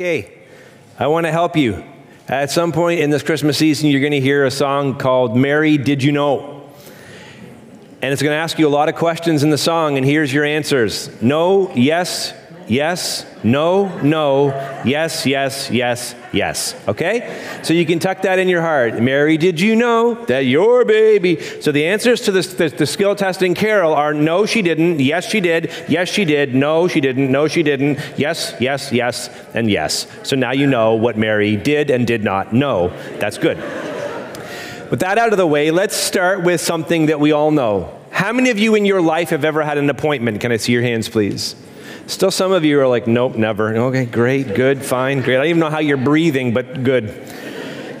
Okay, 0.00 0.32
I 0.96 1.08
want 1.08 1.26
to 1.26 1.32
help 1.32 1.56
you. 1.56 1.82
At 2.28 2.52
some 2.52 2.70
point 2.70 3.00
in 3.00 3.10
this 3.10 3.24
Christmas 3.24 3.58
season, 3.58 3.90
you're 3.90 4.00
going 4.00 4.12
to 4.12 4.20
hear 4.20 4.44
a 4.44 4.50
song 4.52 4.96
called 4.96 5.36
Mary, 5.36 5.76
Did 5.76 6.04
You 6.04 6.12
Know? 6.12 6.70
And 8.00 8.12
it's 8.12 8.22
going 8.22 8.32
to 8.32 8.38
ask 8.38 8.60
you 8.60 8.68
a 8.68 8.70
lot 8.70 8.88
of 8.88 8.94
questions 8.94 9.42
in 9.42 9.50
the 9.50 9.58
song, 9.58 9.96
and 9.96 10.06
here's 10.06 10.32
your 10.32 10.44
answers 10.44 11.10
no, 11.20 11.72
yes, 11.74 12.32
yes, 12.68 13.26
no, 13.42 13.98
no, 14.02 14.48
yes, 14.84 15.26
yes, 15.26 15.70
yes, 15.70 16.14
yes. 16.32 16.74
Okay? 16.86 17.60
So 17.62 17.74
you 17.74 17.86
can 17.86 17.98
tuck 17.98 18.22
that 18.22 18.38
in 18.38 18.48
your 18.48 18.60
heart. 18.60 19.00
Mary, 19.00 19.36
did 19.36 19.60
you 19.60 19.76
know 19.76 20.24
that 20.26 20.40
your 20.40 20.84
baby? 20.84 21.40
So 21.60 21.72
the 21.72 21.86
answers 21.86 22.20
to 22.22 22.32
this, 22.32 22.54
the, 22.54 22.68
the 22.68 22.86
skill 22.86 23.14
testing 23.14 23.54
carol 23.54 23.94
are 23.94 24.12
no, 24.14 24.46
she 24.46 24.62
didn't, 24.62 25.00
yes, 25.00 25.28
she 25.28 25.40
did, 25.40 25.72
yes, 25.88 26.08
she 26.08 26.24
did, 26.24 26.54
no, 26.54 26.88
she 26.88 27.00
didn't, 27.00 27.30
no, 27.30 27.48
she 27.48 27.62
didn't, 27.62 27.98
yes, 28.16 28.54
yes, 28.60 28.92
yes, 28.92 29.30
and 29.54 29.70
yes. 29.70 30.06
So 30.22 30.36
now 30.36 30.52
you 30.52 30.66
know 30.66 30.94
what 30.94 31.16
Mary 31.16 31.56
did 31.56 31.90
and 31.90 32.06
did 32.06 32.24
not 32.24 32.52
know. 32.52 32.88
That's 33.18 33.38
good. 33.38 33.58
With 34.90 35.00
that 35.00 35.18
out 35.18 35.32
of 35.32 35.38
the 35.38 35.46
way, 35.46 35.70
let's 35.70 35.96
start 35.96 36.42
with 36.42 36.60
something 36.60 37.06
that 37.06 37.20
we 37.20 37.32
all 37.32 37.50
know. 37.50 37.94
How 38.10 38.32
many 38.32 38.50
of 38.50 38.58
you 38.58 38.74
in 38.74 38.84
your 38.84 39.02
life 39.02 39.30
have 39.30 39.44
ever 39.44 39.62
had 39.62 39.78
an 39.78 39.90
appointment? 39.90 40.40
Can 40.40 40.50
I 40.50 40.56
see 40.56 40.72
your 40.72 40.82
hands, 40.82 41.08
please? 41.08 41.54
Still, 42.08 42.30
some 42.30 42.52
of 42.52 42.64
you 42.64 42.80
are 42.80 42.88
like, 42.88 43.06
nope, 43.06 43.36
never. 43.36 43.76
Okay, 43.76 44.06
great, 44.06 44.54
good, 44.54 44.82
fine, 44.82 45.20
great. 45.20 45.34
I 45.34 45.40
don't 45.40 45.46
even 45.48 45.60
know 45.60 45.68
how 45.68 45.80
you're 45.80 45.98
breathing, 45.98 46.54
but 46.54 46.82
good. 46.82 47.08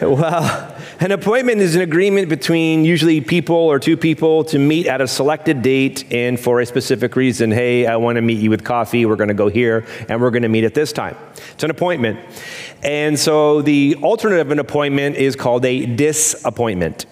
Well, 0.00 0.74
an 0.98 1.12
appointment 1.12 1.60
is 1.60 1.76
an 1.76 1.82
agreement 1.82 2.30
between 2.30 2.86
usually 2.86 3.20
people 3.20 3.54
or 3.54 3.78
two 3.78 3.98
people 3.98 4.44
to 4.44 4.58
meet 4.58 4.86
at 4.86 5.02
a 5.02 5.06
selected 5.06 5.60
date 5.60 6.10
and 6.10 6.40
for 6.40 6.60
a 6.60 6.66
specific 6.66 7.16
reason. 7.16 7.50
Hey, 7.50 7.86
I 7.86 7.96
want 7.96 8.16
to 8.16 8.22
meet 8.22 8.38
you 8.38 8.48
with 8.48 8.64
coffee. 8.64 9.04
We're 9.04 9.16
going 9.16 9.28
to 9.28 9.34
go 9.34 9.48
here 9.48 9.84
and 10.08 10.22
we're 10.22 10.30
going 10.30 10.42
to 10.42 10.48
meet 10.48 10.64
at 10.64 10.72
this 10.72 10.90
time. 10.90 11.14
It's 11.52 11.64
an 11.64 11.70
appointment. 11.70 12.18
And 12.82 13.18
so 13.18 13.60
the 13.60 13.96
alternate 14.00 14.40
of 14.40 14.50
an 14.50 14.58
appointment 14.58 15.16
is 15.16 15.36
called 15.36 15.66
a 15.66 15.84
disappointment. 15.84 17.04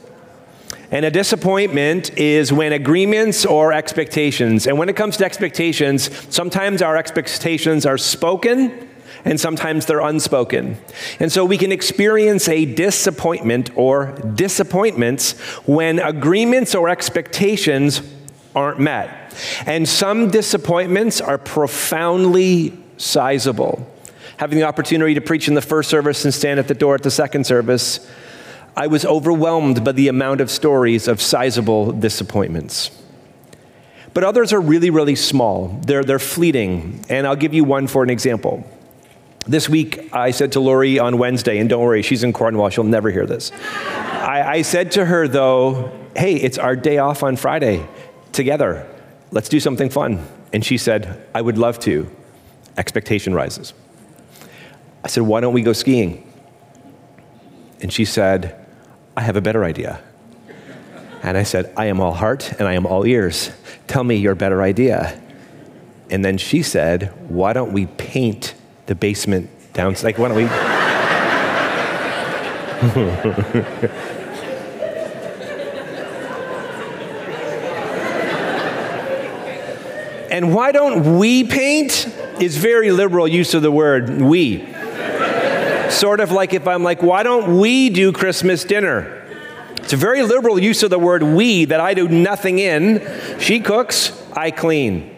And 0.90 1.04
a 1.04 1.10
disappointment 1.10 2.16
is 2.16 2.52
when 2.52 2.72
agreements 2.72 3.44
or 3.44 3.72
expectations, 3.72 4.66
and 4.66 4.78
when 4.78 4.88
it 4.88 4.96
comes 4.96 5.16
to 5.16 5.24
expectations, 5.24 6.10
sometimes 6.32 6.80
our 6.82 6.96
expectations 6.96 7.84
are 7.84 7.98
spoken 7.98 8.88
and 9.24 9.40
sometimes 9.40 9.86
they're 9.86 10.00
unspoken. 10.00 10.78
And 11.18 11.32
so 11.32 11.44
we 11.44 11.58
can 11.58 11.72
experience 11.72 12.48
a 12.48 12.64
disappointment 12.64 13.70
or 13.74 14.12
disappointments 14.36 15.32
when 15.66 15.98
agreements 15.98 16.76
or 16.76 16.88
expectations 16.88 18.02
aren't 18.54 18.78
met. 18.78 19.34
And 19.66 19.88
some 19.88 20.30
disappointments 20.30 21.20
are 21.20 21.38
profoundly 21.38 22.78
sizable. 22.98 23.84
Having 24.36 24.58
the 24.58 24.64
opportunity 24.64 25.14
to 25.14 25.20
preach 25.20 25.48
in 25.48 25.54
the 25.54 25.62
first 25.62 25.90
service 25.90 26.24
and 26.24 26.32
stand 26.32 26.60
at 26.60 26.68
the 26.68 26.74
door 26.74 26.94
at 26.94 27.02
the 27.02 27.10
second 27.10 27.46
service, 27.46 28.08
I 28.76 28.88
was 28.88 29.06
overwhelmed 29.06 29.82
by 29.84 29.92
the 29.92 30.08
amount 30.08 30.42
of 30.42 30.50
stories 30.50 31.08
of 31.08 31.22
sizable 31.22 31.92
disappointments. 31.92 32.90
But 34.12 34.22
others 34.22 34.52
are 34.52 34.60
really, 34.60 34.90
really 34.90 35.14
small. 35.14 35.68
They're, 35.86 36.04
they're 36.04 36.18
fleeting. 36.18 37.02
And 37.08 37.26
I'll 37.26 37.36
give 37.36 37.54
you 37.54 37.64
one 37.64 37.86
for 37.86 38.02
an 38.02 38.10
example. 38.10 38.70
This 39.46 39.68
week, 39.68 40.12
I 40.12 40.30
said 40.30 40.52
to 40.52 40.60
Lori 40.60 40.98
on 40.98 41.16
Wednesday, 41.16 41.58
and 41.58 41.70
don't 41.70 41.82
worry, 41.82 42.02
she's 42.02 42.22
in 42.22 42.32
Cornwall, 42.34 42.68
she'll 42.68 42.84
never 42.84 43.10
hear 43.10 43.24
this. 43.24 43.50
I, 43.52 44.44
I 44.46 44.62
said 44.62 44.92
to 44.92 45.06
her, 45.06 45.26
though, 45.26 45.90
hey, 46.14 46.34
it's 46.34 46.58
our 46.58 46.76
day 46.76 46.98
off 46.98 47.22
on 47.22 47.36
Friday 47.36 47.86
together. 48.32 48.86
Let's 49.30 49.48
do 49.48 49.60
something 49.60 49.88
fun. 49.88 50.26
And 50.52 50.64
she 50.64 50.76
said, 50.76 51.26
I 51.34 51.40
would 51.40 51.56
love 51.56 51.78
to. 51.80 52.10
Expectation 52.76 53.34
rises. 53.34 53.72
I 55.02 55.08
said, 55.08 55.22
why 55.22 55.40
don't 55.40 55.54
we 55.54 55.62
go 55.62 55.72
skiing? 55.72 56.30
And 57.80 57.92
she 57.92 58.04
said, 58.04 58.65
I 59.16 59.22
have 59.22 59.36
a 59.36 59.40
better 59.40 59.64
idea. 59.64 60.02
And 61.22 61.38
I 61.38 61.42
said, 61.42 61.72
I 61.76 61.86
am 61.86 62.00
all 62.00 62.12
heart 62.12 62.52
and 62.58 62.68
I 62.68 62.74
am 62.74 62.86
all 62.86 63.06
ears. 63.06 63.50
Tell 63.86 64.04
me 64.04 64.16
your 64.16 64.34
better 64.34 64.62
idea. 64.62 65.20
And 66.10 66.24
then 66.24 66.38
she 66.38 66.62
said, 66.62 67.12
Why 67.28 67.52
don't 67.52 67.72
we 67.72 67.86
paint 67.86 68.54
the 68.86 68.94
basement 68.94 69.50
down? 69.72 69.96
Like, 70.02 70.18
why 70.18 70.28
don't 70.28 70.36
we? 70.36 70.46
and 80.30 80.54
why 80.54 80.70
don't 80.72 81.18
we 81.18 81.44
paint 81.44 82.06
is 82.40 82.58
very 82.58 82.92
liberal 82.92 83.26
use 83.26 83.54
of 83.54 83.62
the 83.62 83.72
word 83.72 84.20
we. 84.20 84.75
Sort 85.96 86.20
of 86.20 86.30
like 86.30 86.52
if 86.52 86.68
I'm 86.68 86.82
like, 86.82 87.02
why 87.02 87.22
don't 87.22 87.58
we 87.58 87.90
do 87.90 88.12
Christmas 88.12 88.64
dinner? 88.64 89.22
It's 89.78 89.92
a 89.92 89.96
very 89.96 90.22
liberal 90.22 90.58
use 90.58 90.82
of 90.82 90.90
the 90.90 90.98
word 90.98 91.22
we 91.22 91.64
that 91.66 91.80
I 91.80 91.94
do 91.94 92.08
nothing 92.08 92.58
in. 92.58 93.00
She 93.38 93.60
cooks, 93.60 94.12
I 94.32 94.50
clean. 94.50 95.12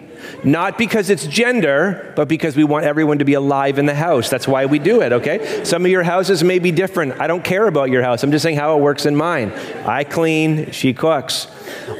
Not 0.44 0.78
because 0.78 1.10
it's 1.10 1.26
gender, 1.26 2.12
but 2.14 2.28
because 2.28 2.54
we 2.54 2.62
want 2.62 2.84
everyone 2.84 3.18
to 3.18 3.24
be 3.24 3.34
alive 3.34 3.78
in 3.78 3.86
the 3.86 3.94
house. 3.94 4.28
That's 4.30 4.46
why 4.46 4.66
we 4.66 4.78
do 4.78 5.00
it, 5.00 5.12
okay? 5.12 5.64
Some 5.64 5.84
of 5.84 5.90
your 5.90 6.04
houses 6.04 6.44
may 6.44 6.60
be 6.60 6.70
different. 6.70 7.20
I 7.20 7.26
don't 7.26 7.42
care 7.42 7.66
about 7.66 7.90
your 7.90 8.02
house. 8.02 8.22
I'm 8.22 8.30
just 8.30 8.44
saying 8.44 8.56
how 8.56 8.76
it 8.78 8.80
works 8.80 9.04
in 9.04 9.16
mine. 9.16 9.50
I 9.84 10.04
clean, 10.04 10.70
she 10.70 10.94
cooks. 10.94 11.48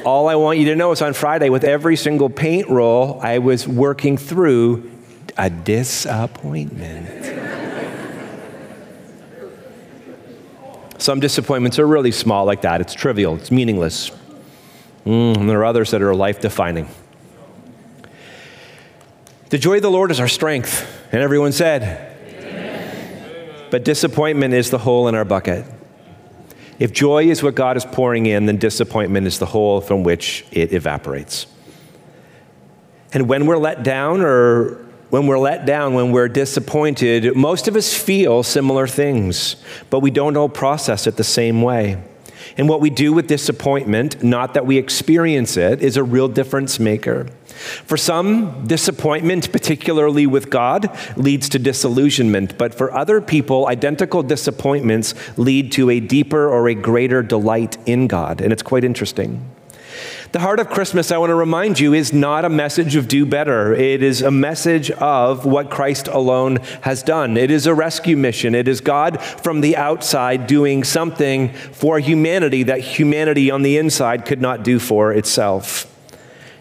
All 0.04 0.28
I 0.28 0.36
want 0.36 0.58
you 0.60 0.66
to 0.66 0.76
know 0.76 0.92
is 0.92 1.02
on 1.02 1.14
Friday, 1.14 1.48
with 1.48 1.64
every 1.64 1.96
single 1.96 2.30
paint 2.30 2.68
roll, 2.68 3.18
I 3.22 3.38
was 3.38 3.66
working 3.66 4.16
through 4.16 4.88
a 5.36 5.50
disappointment. 5.50 7.17
Some 10.98 11.20
disappointments 11.20 11.78
are 11.78 11.86
really 11.86 12.10
small, 12.10 12.44
like 12.44 12.62
that. 12.62 12.80
It's 12.80 12.92
trivial, 12.92 13.36
it's 13.36 13.50
meaningless. 13.50 14.10
Mm, 15.06 15.36
and 15.36 15.48
there 15.48 15.60
are 15.60 15.64
others 15.64 15.92
that 15.92 16.02
are 16.02 16.14
life 16.14 16.40
defining. 16.40 16.88
The 19.50 19.58
joy 19.58 19.76
of 19.76 19.82
the 19.82 19.90
Lord 19.90 20.10
is 20.10 20.20
our 20.20 20.28
strength. 20.28 20.86
And 21.10 21.22
everyone 21.22 21.52
said, 21.52 22.16
Amen. 22.28 23.68
But 23.70 23.84
disappointment 23.84 24.52
is 24.52 24.70
the 24.70 24.78
hole 24.78 25.08
in 25.08 25.14
our 25.14 25.24
bucket. 25.24 25.64
If 26.78 26.92
joy 26.92 27.24
is 27.24 27.42
what 27.42 27.54
God 27.54 27.76
is 27.76 27.84
pouring 27.84 28.26
in, 28.26 28.46
then 28.46 28.58
disappointment 28.58 29.26
is 29.26 29.38
the 29.38 29.46
hole 29.46 29.80
from 29.80 30.02
which 30.02 30.44
it 30.52 30.72
evaporates. 30.72 31.46
And 33.12 33.28
when 33.28 33.46
we're 33.46 33.56
let 33.56 33.82
down 33.82 34.20
or 34.20 34.84
when 35.10 35.26
we're 35.26 35.38
let 35.38 35.64
down, 35.64 35.94
when 35.94 36.12
we're 36.12 36.28
disappointed, 36.28 37.34
most 37.34 37.68
of 37.68 37.76
us 37.76 37.94
feel 37.94 38.42
similar 38.42 38.86
things, 38.86 39.56
but 39.90 40.00
we 40.00 40.10
don't 40.10 40.36
all 40.36 40.48
process 40.48 41.06
it 41.06 41.16
the 41.16 41.24
same 41.24 41.62
way. 41.62 42.02
And 42.56 42.68
what 42.68 42.80
we 42.80 42.90
do 42.90 43.12
with 43.12 43.26
disappointment, 43.26 44.22
not 44.22 44.54
that 44.54 44.66
we 44.66 44.78
experience 44.78 45.56
it, 45.56 45.82
is 45.82 45.96
a 45.96 46.02
real 46.02 46.28
difference 46.28 46.78
maker. 46.78 47.26
For 47.84 47.96
some, 47.96 48.66
disappointment, 48.66 49.50
particularly 49.50 50.26
with 50.26 50.48
God, 50.48 50.96
leads 51.16 51.48
to 51.50 51.58
disillusionment, 51.58 52.56
but 52.56 52.74
for 52.74 52.92
other 52.94 53.20
people, 53.20 53.66
identical 53.66 54.22
disappointments 54.22 55.14
lead 55.36 55.72
to 55.72 55.90
a 55.90 56.00
deeper 56.00 56.48
or 56.48 56.68
a 56.68 56.74
greater 56.74 57.22
delight 57.22 57.76
in 57.86 58.06
God. 58.06 58.40
And 58.40 58.52
it's 58.52 58.62
quite 58.62 58.84
interesting. 58.84 59.44
The 60.30 60.40
heart 60.40 60.60
of 60.60 60.68
Christmas, 60.68 61.10
I 61.10 61.16
want 61.16 61.30
to 61.30 61.34
remind 61.34 61.80
you, 61.80 61.94
is 61.94 62.12
not 62.12 62.44
a 62.44 62.50
message 62.50 62.96
of 62.96 63.08
do 63.08 63.24
better. 63.24 63.72
It 63.72 64.02
is 64.02 64.20
a 64.20 64.30
message 64.30 64.90
of 64.90 65.46
what 65.46 65.70
Christ 65.70 66.06
alone 66.06 66.56
has 66.82 67.02
done. 67.02 67.38
It 67.38 67.50
is 67.50 67.66
a 67.66 67.72
rescue 67.72 68.14
mission. 68.14 68.54
It 68.54 68.68
is 68.68 68.82
God 68.82 69.22
from 69.22 69.62
the 69.62 69.74
outside 69.78 70.46
doing 70.46 70.84
something 70.84 71.48
for 71.54 71.98
humanity 71.98 72.62
that 72.64 72.80
humanity 72.80 73.50
on 73.50 73.62
the 73.62 73.78
inside 73.78 74.26
could 74.26 74.42
not 74.42 74.62
do 74.62 74.78
for 74.78 75.14
itself. 75.14 75.86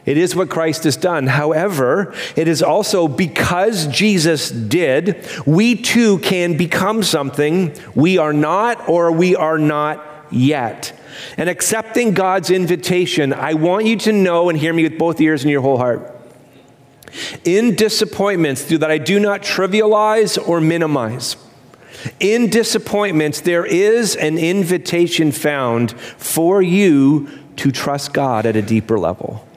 It 0.06 0.18
is 0.18 0.34
what 0.34 0.50
Christ 0.50 0.86
has 0.86 0.96
done. 0.96 1.28
However, 1.28 2.14
it 2.38 2.48
is 2.48 2.64
also 2.64 3.10
because 3.10 3.88
Jesus 3.88 4.50
did, 4.50 5.28
we 5.46 5.76
too 5.76 6.20
can 6.20 6.56
become 6.56 7.04
something 7.04 7.76
we 7.94 8.18
are 8.18 8.32
not 8.32 8.88
or 8.88 9.12
we 9.12 9.36
are 9.36 9.58
not 9.58 10.26
yet. 10.32 10.94
And 11.38 11.50
accepting 11.50 12.14
God's 12.14 12.50
invitation, 12.50 13.34
I 13.34 13.54
want 13.54 13.86
you 13.86 13.98
to 13.98 14.12
know 14.12 14.50
and 14.50 14.58
hear 14.58 14.74
me 14.74 14.84
with 14.84 14.98
both 14.98 15.20
ears 15.22 15.44
and 15.44 15.52
your 15.52 15.62
whole 15.62 15.78
heart. 15.78 16.14
In 17.44 17.76
disappointments 17.76 18.66
that 18.66 18.92
I 18.92 18.98
do 18.98 19.20
not 19.20 19.42
trivialize 19.42 20.38
or 20.48 20.60
minimize, 20.60 21.38
in 22.20 22.50
disappointments, 22.50 23.42
there 23.42 23.66
is 23.66 24.16
an 24.16 24.38
invitation 24.38 25.32
found 25.32 25.92
for 26.00 26.62
you 26.62 27.30
to 27.58 27.72
trust 27.72 28.14
God 28.14 28.46
at 28.46 28.56
a 28.56 28.62
deeper 28.62 29.00
level. 29.00 29.48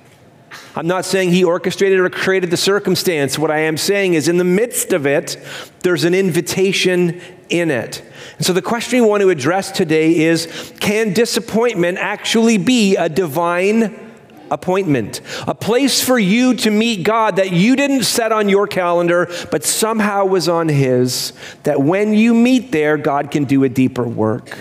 I'm 0.80 0.86
not 0.86 1.04
saying 1.04 1.32
he 1.32 1.44
orchestrated 1.44 2.00
or 2.00 2.08
created 2.08 2.50
the 2.50 2.56
circumstance. 2.56 3.38
What 3.38 3.50
I 3.50 3.58
am 3.58 3.76
saying 3.76 4.14
is, 4.14 4.28
in 4.28 4.38
the 4.38 4.44
midst 4.44 4.94
of 4.94 5.04
it, 5.04 5.36
there's 5.80 6.04
an 6.04 6.14
invitation 6.14 7.20
in 7.50 7.70
it. 7.70 8.02
And 8.38 8.46
so, 8.46 8.54
the 8.54 8.62
question 8.62 9.02
we 9.02 9.06
want 9.06 9.20
to 9.20 9.28
address 9.28 9.70
today 9.70 10.16
is 10.16 10.72
can 10.80 11.12
disappointment 11.12 11.98
actually 11.98 12.56
be 12.56 12.96
a 12.96 13.10
divine 13.10 14.10
appointment, 14.50 15.20
a 15.46 15.54
place 15.54 16.02
for 16.02 16.18
you 16.18 16.54
to 16.54 16.70
meet 16.70 17.02
God 17.02 17.36
that 17.36 17.52
you 17.52 17.76
didn't 17.76 18.04
set 18.04 18.32
on 18.32 18.48
your 18.48 18.66
calendar, 18.66 19.30
but 19.50 19.64
somehow 19.64 20.24
was 20.24 20.48
on 20.48 20.70
His, 20.70 21.34
that 21.64 21.82
when 21.82 22.14
you 22.14 22.32
meet 22.32 22.72
there, 22.72 22.96
God 22.96 23.30
can 23.30 23.44
do 23.44 23.64
a 23.64 23.68
deeper 23.68 24.04
work. 24.04 24.56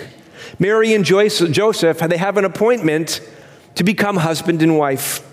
Mary 0.59 0.93
and 0.93 1.05
Joseph, 1.05 1.99
they 1.99 2.17
have 2.17 2.35
an 2.35 2.43
appointment 2.43 3.21
to 3.75 3.85
become 3.85 4.17
husband 4.17 4.61
and 4.61 4.77
wife. 4.77 5.25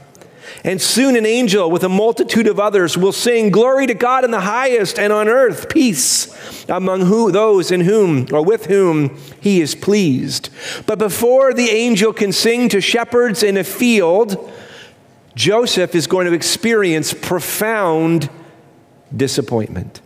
And 0.65 0.81
soon 0.81 1.17
an 1.17 1.27
angel 1.27 1.71
with 1.71 1.85
a 1.85 1.89
multitude 1.89 2.47
of 2.47 2.59
others 2.59 2.97
will 2.97 3.13
sing, 3.13 3.51
Glory 3.51 3.87
to 3.87 3.95
God 3.95 4.25
in 4.25 4.31
the 4.31 4.41
highest, 4.41 4.99
and 4.99 5.13
on 5.13 5.29
earth 5.29 5.69
peace 5.69 6.35
among 6.69 7.03
who, 7.03 7.31
those 7.31 7.71
in 7.71 7.83
whom 7.83 8.27
or 8.33 8.45
with 8.45 8.67
whom 8.67 9.17
he 9.41 9.61
is 9.61 9.75
pleased. 9.75 10.51
But 10.87 10.99
before 10.99 11.55
the 11.55 11.69
angel 11.69 12.13
can 12.13 12.33
sing 12.33 12.69
to 12.71 12.81
shepherds 12.81 13.43
in 13.43 13.57
a 13.57 13.65
field, 13.65 14.53
Joseph 15.35 15.95
is 15.95 16.07
going 16.07 16.27
to 16.27 16.33
experience 16.33 17.13
profound 17.13 18.31
disappointment. 19.15 20.01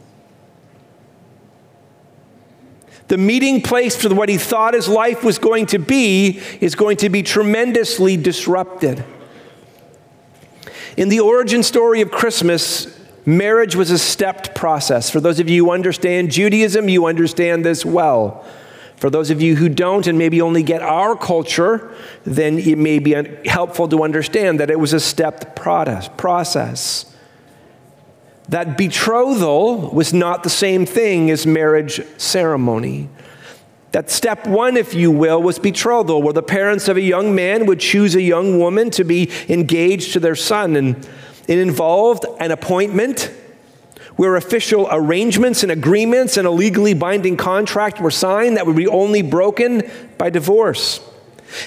The 3.09 3.19
meeting 3.19 3.61
place 3.61 3.97
for 3.97 4.15
what 4.15 4.29
he 4.29 4.39
thought 4.39 4.75
his 4.75 4.89
life 4.89 5.25
was 5.25 5.39
going 5.39 5.67
to 5.67 5.79
be 5.79 6.41
is 6.61 6.75
going 6.75 6.99
to 6.99 7.09
be 7.09 7.23
tremendously 7.23 8.17
disrupted. 8.17 9.05
In 10.97 11.09
the 11.09 11.21
origin 11.21 11.63
story 11.63 12.01
of 12.01 12.11
Christmas, 12.11 12.99
marriage 13.25 13.77
was 13.77 13.91
a 13.91 13.99
stepped 13.99 14.55
process. 14.55 15.11
For 15.11 15.21
those 15.21 15.41
of 15.41 15.49
you 15.49 15.65
who 15.65 15.71
understand 15.73 16.31
Judaism, 16.31 16.89
you 16.89 17.07
understand 17.07 17.65
this 17.65 17.85
well. 17.85 18.45
For 18.97 19.09
those 19.09 19.31
of 19.31 19.41
you 19.41 19.57
who 19.57 19.69
don't 19.71 20.07
and 20.07 20.19
maybe 20.19 20.43
only 20.43 20.63
get 20.63 20.83
our 20.83 21.17
culture, 21.17 21.95
then 22.25 22.59
it 22.59 22.77
may 22.77 22.99
be 22.99 23.15
helpful 23.47 23.89
to 23.89 24.05
understand 24.05 24.61
that 24.61 24.71
it 24.71 24.79
was 24.79 24.93
a 24.93 25.01
stepped 25.01 25.57
process. 25.57 27.07
That 28.51 28.77
betrothal 28.77 29.91
was 29.91 30.13
not 30.13 30.43
the 30.43 30.51
same 30.51 30.85
thing 30.85 31.31
as 31.31 31.47
marriage 31.47 32.03
ceremony. 32.19 33.09
That 33.93 34.09
step 34.09 34.47
one, 34.47 34.77
if 34.77 34.95
you 34.95 35.11
will, 35.11 35.43
was 35.43 35.59
betrothal, 35.59 36.23
where 36.23 36.33
the 36.33 36.43
parents 36.43 36.87
of 36.87 36.97
a 36.97 37.01
young 37.01 37.35
man 37.35 37.67
would 37.67 37.81
choose 37.81 38.15
a 38.15 38.23
young 38.23 38.59
woman 38.59 38.91
to 38.91 39.05
be 39.05 39.31
engaged 39.49 40.13
to 40.13 40.21
their 40.21 40.37
son. 40.37 40.77
And 40.77 41.09
it 41.49 41.59
involved 41.59 42.25
an 42.39 42.53
appointment 42.53 43.33
where 44.15 44.37
official 44.37 44.87
arrangements 44.91 45.63
and 45.63 45.73
agreements 45.73 46.37
and 46.37 46.47
a 46.47 46.51
legally 46.51 46.95
binding 46.95 47.37
contract 47.37 48.01
were 48.01 48.11
signed 48.11 48.57
that 48.57 48.67
would 48.67 48.77
be 48.77 48.87
only 48.87 49.23
broken 49.23 49.83
by 50.19 50.31
divorce. 50.31 51.01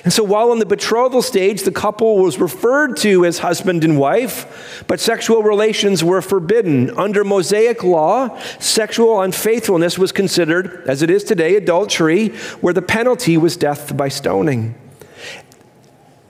And 0.04 0.12
so, 0.12 0.24
while 0.24 0.52
on 0.52 0.60
the 0.60 0.66
betrothal 0.66 1.22
stage, 1.22 1.64
the 1.64 1.72
couple 1.72 2.18
was 2.18 2.40
referred 2.40 2.98
to 2.98 3.26
as 3.26 3.40
husband 3.40 3.84
and 3.84 3.98
wife, 3.98 4.84
but 4.88 5.00
sexual 5.00 5.44
relations 5.44 6.04
were 6.04 6.22
forbidden. 6.22 6.90
Under 6.98 7.24
Mosaic 7.24 7.84
law, 7.84 8.40
sexual 8.60 9.22
unfaithfulness 9.22 9.98
was 9.98 10.12
considered, 10.12 10.84
as 10.88 11.02
it 11.02 11.10
is 11.10 11.24
today, 11.24 11.56
adultery, 11.56 12.30
where 12.62 12.74
the 12.74 12.82
penalty 12.82 13.38
was 13.38 13.58
death 13.58 13.96
by 13.96 14.10
stoning. 14.10 14.76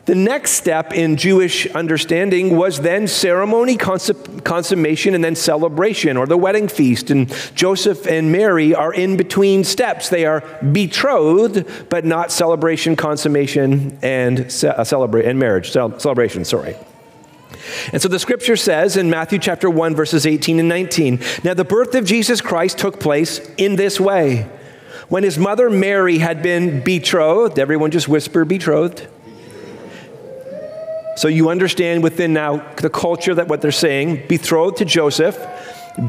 The 0.06 0.16
next 0.16 0.52
step 0.52 0.94
in 0.94 1.16
Jewish 1.16 1.66
understanding 1.68 2.58
was 2.58 2.82
then 2.82 3.08
ceremony, 3.08 3.78
consummation, 3.78 5.16
and 5.16 5.24
then 5.24 5.36
celebration 5.36 6.18
or 6.18 6.26
the 6.26 6.36
wedding 6.36 6.68
feast. 6.68 7.10
And 7.10 7.30
Joseph 7.56 8.06
and 8.06 8.30
Mary 8.30 8.76
are 8.76 8.94
in 8.94 9.16
between 9.16 9.64
steps. 9.64 10.10
They 10.10 10.26
are 10.26 10.42
betrothed, 10.74 11.90
but 11.90 12.04
not 12.04 12.34
celebration, 12.34 12.98
consummation, 12.98 13.98
and, 14.02 14.52
ce- 14.52 14.66
uh, 14.66 14.84
celebrate, 14.84 15.24
and 15.24 15.40
marriage. 15.40 15.72
celebration, 15.72 16.44
sorry. 16.44 16.76
And 17.94 18.02
so 18.02 18.10
the 18.10 18.20
scripture 18.20 18.58
says 18.58 18.98
in 18.98 19.10
Matthew 19.10 19.40
chapter 19.40 19.70
1, 19.70 19.96
verses 19.96 20.26
18 20.26 20.60
and 20.60 20.68
19 20.68 21.22
Now 21.46 21.54
the 21.54 21.64
birth 21.64 21.96
of 21.96 22.04
Jesus 22.04 22.42
Christ 22.42 22.78
took 22.78 23.00
place 23.00 23.40
in 23.56 23.78
this 23.78 24.02
way. 24.02 24.50
When 25.08 25.24
his 25.24 25.38
mother 25.38 25.70
Mary 25.70 26.18
had 26.18 26.44
been 26.44 26.84
betrothed, 26.84 27.58
everyone 27.58 27.92
just 27.92 28.10
whisper 28.10 28.44
betrothed 28.44 29.08
so 31.16 31.28
you 31.28 31.50
understand 31.50 32.04
within 32.04 32.34
now 32.34 32.58
the 32.76 32.90
culture 32.90 33.36
that 33.36 33.48
what 33.48 33.62
they're 33.62 33.72
saying, 33.72 34.28
betrothed 34.28 34.78
to 34.78 34.86
Joseph 34.86 35.38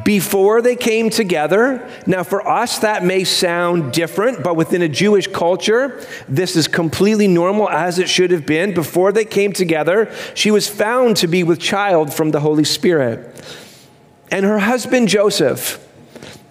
before 0.05 0.63
they 0.63 0.77
came 0.77 1.11
together. 1.11 1.87
Now, 2.07 2.23
for 2.23 2.47
us, 2.49 2.79
that 2.79 3.05
may 3.05 3.25
sound 3.25 3.93
different, 3.93 4.43
but 4.43 4.57
within 4.57 4.83
a 4.83 4.89
Jewish 4.89 5.27
culture, 5.27 6.03
this 6.29 6.57
is 6.57 6.69
completely 6.69 7.29
normal 7.29 7.69
as 7.69 7.99
it 7.99 8.09
should 8.09 8.31
have 8.31 8.47
been. 8.47 8.73
Before 8.73 9.13
they 9.13 9.25
came 9.25 9.53
together, 9.53 10.13
she 10.35 10.51
was 10.51 10.69
found 10.69 11.19
to 11.19 11.27
be 11.27 11.43
with 11.43 11.61
child 11.61 12.15
from 12.15 12.31
the 12.31 12.41
Holy 12.41 12.65
Spirit. 12.65 13.45
And 14.31 14.45
her 14.45 14.59
husband, 14.59 15.09
Joseph, 15.09 15.87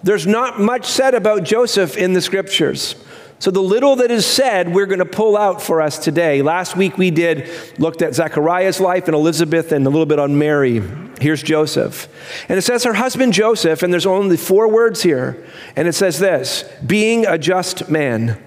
there's 0.02 0.26
not 0.26 0.60
much 0.60 0.86
said 0.86 1.14
about 1.14 1.42
Joseph 1.42 1.96
in 1.96 2.12
the 2.12 2.20
scriptures. 2.20 2.94
So, 3.38 3.50
the 3.50 3.60
little 3.60 3.96
that 3.96 4.10
is 4.10 4.24
said, 4.24 4.72
we're 4.72 4.86
going 4.86 5.00
to 5.00 5.04
pull 5.04 5.36
out 5.36 5.60
for 5.60 5.82
us 5.82 5.98
today. 5.98 6.40
Last 6.40 6.76
week 6.76 6.96
we 6.96 7.10
did, 7.10 7.50
looked 7.78 8.00
at 8.00 8.14
Zechariah's 8.14 8.80
life 8.80 9.06
and 9.06 9.14
Elizabeth 9.14 9.72
and 9.72 9.86
a 9.86 9.90
little 9.90 10.06
bit 10.06 10.18
on 10.18 10.38
Mary. 10.38 10.82
Here's 11.20 11.42
Joseph. 11.42 12.08
And 12.48 12.58
it 12.58 12.62
says 12.62 12.84
her 12.84 12.94
husband 12.94 13.32
Joseph, 13.32 13.82
and 13.82 13.92
there's 13.92 14.06
only 14.06 14.36
four 14.36 14.68
words 14.68 15.02
here. 15.02 15.46
And 15.76 15.88
it 15.88 15.92
says 15.94 16.18
this 16.18 16.64
being 16.86 17.26
a 17.26 17.36
just 17.36 17.90
man. 17.90 18.42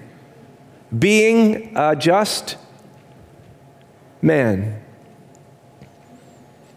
Being 0.96 1.76
a 1.76 1.94
just 1.94 2.56
man. 4.22 4.82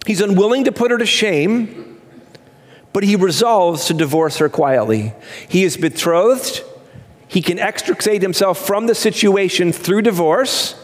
He's 0.05 0.21
unwilling 0.21 0.65
to 0.65 0.71
put 0.71 0.91
her 0.91 0.97
to 0.97 1.05
shame, 1.05 2.01
but 2.91 3.03
he 3.03 3.15
resolves 3.15 3.85
to 3.85 3.93
divorce 3.93 4.37
her 4.37 4.49
quietly. 4.49 5.13
He 5.47 5.63
is 5.63 5.77
betrothed 5.77 6.63
he 7.31 7.41
can 7.41 7.59
extricate 7.59 8.21
himself 8.21 8.57
from 8.57 8.87
the 8.87 8.93
situation 8.93 9.71
through 9.71 10.01
divorce. 10.01 10.75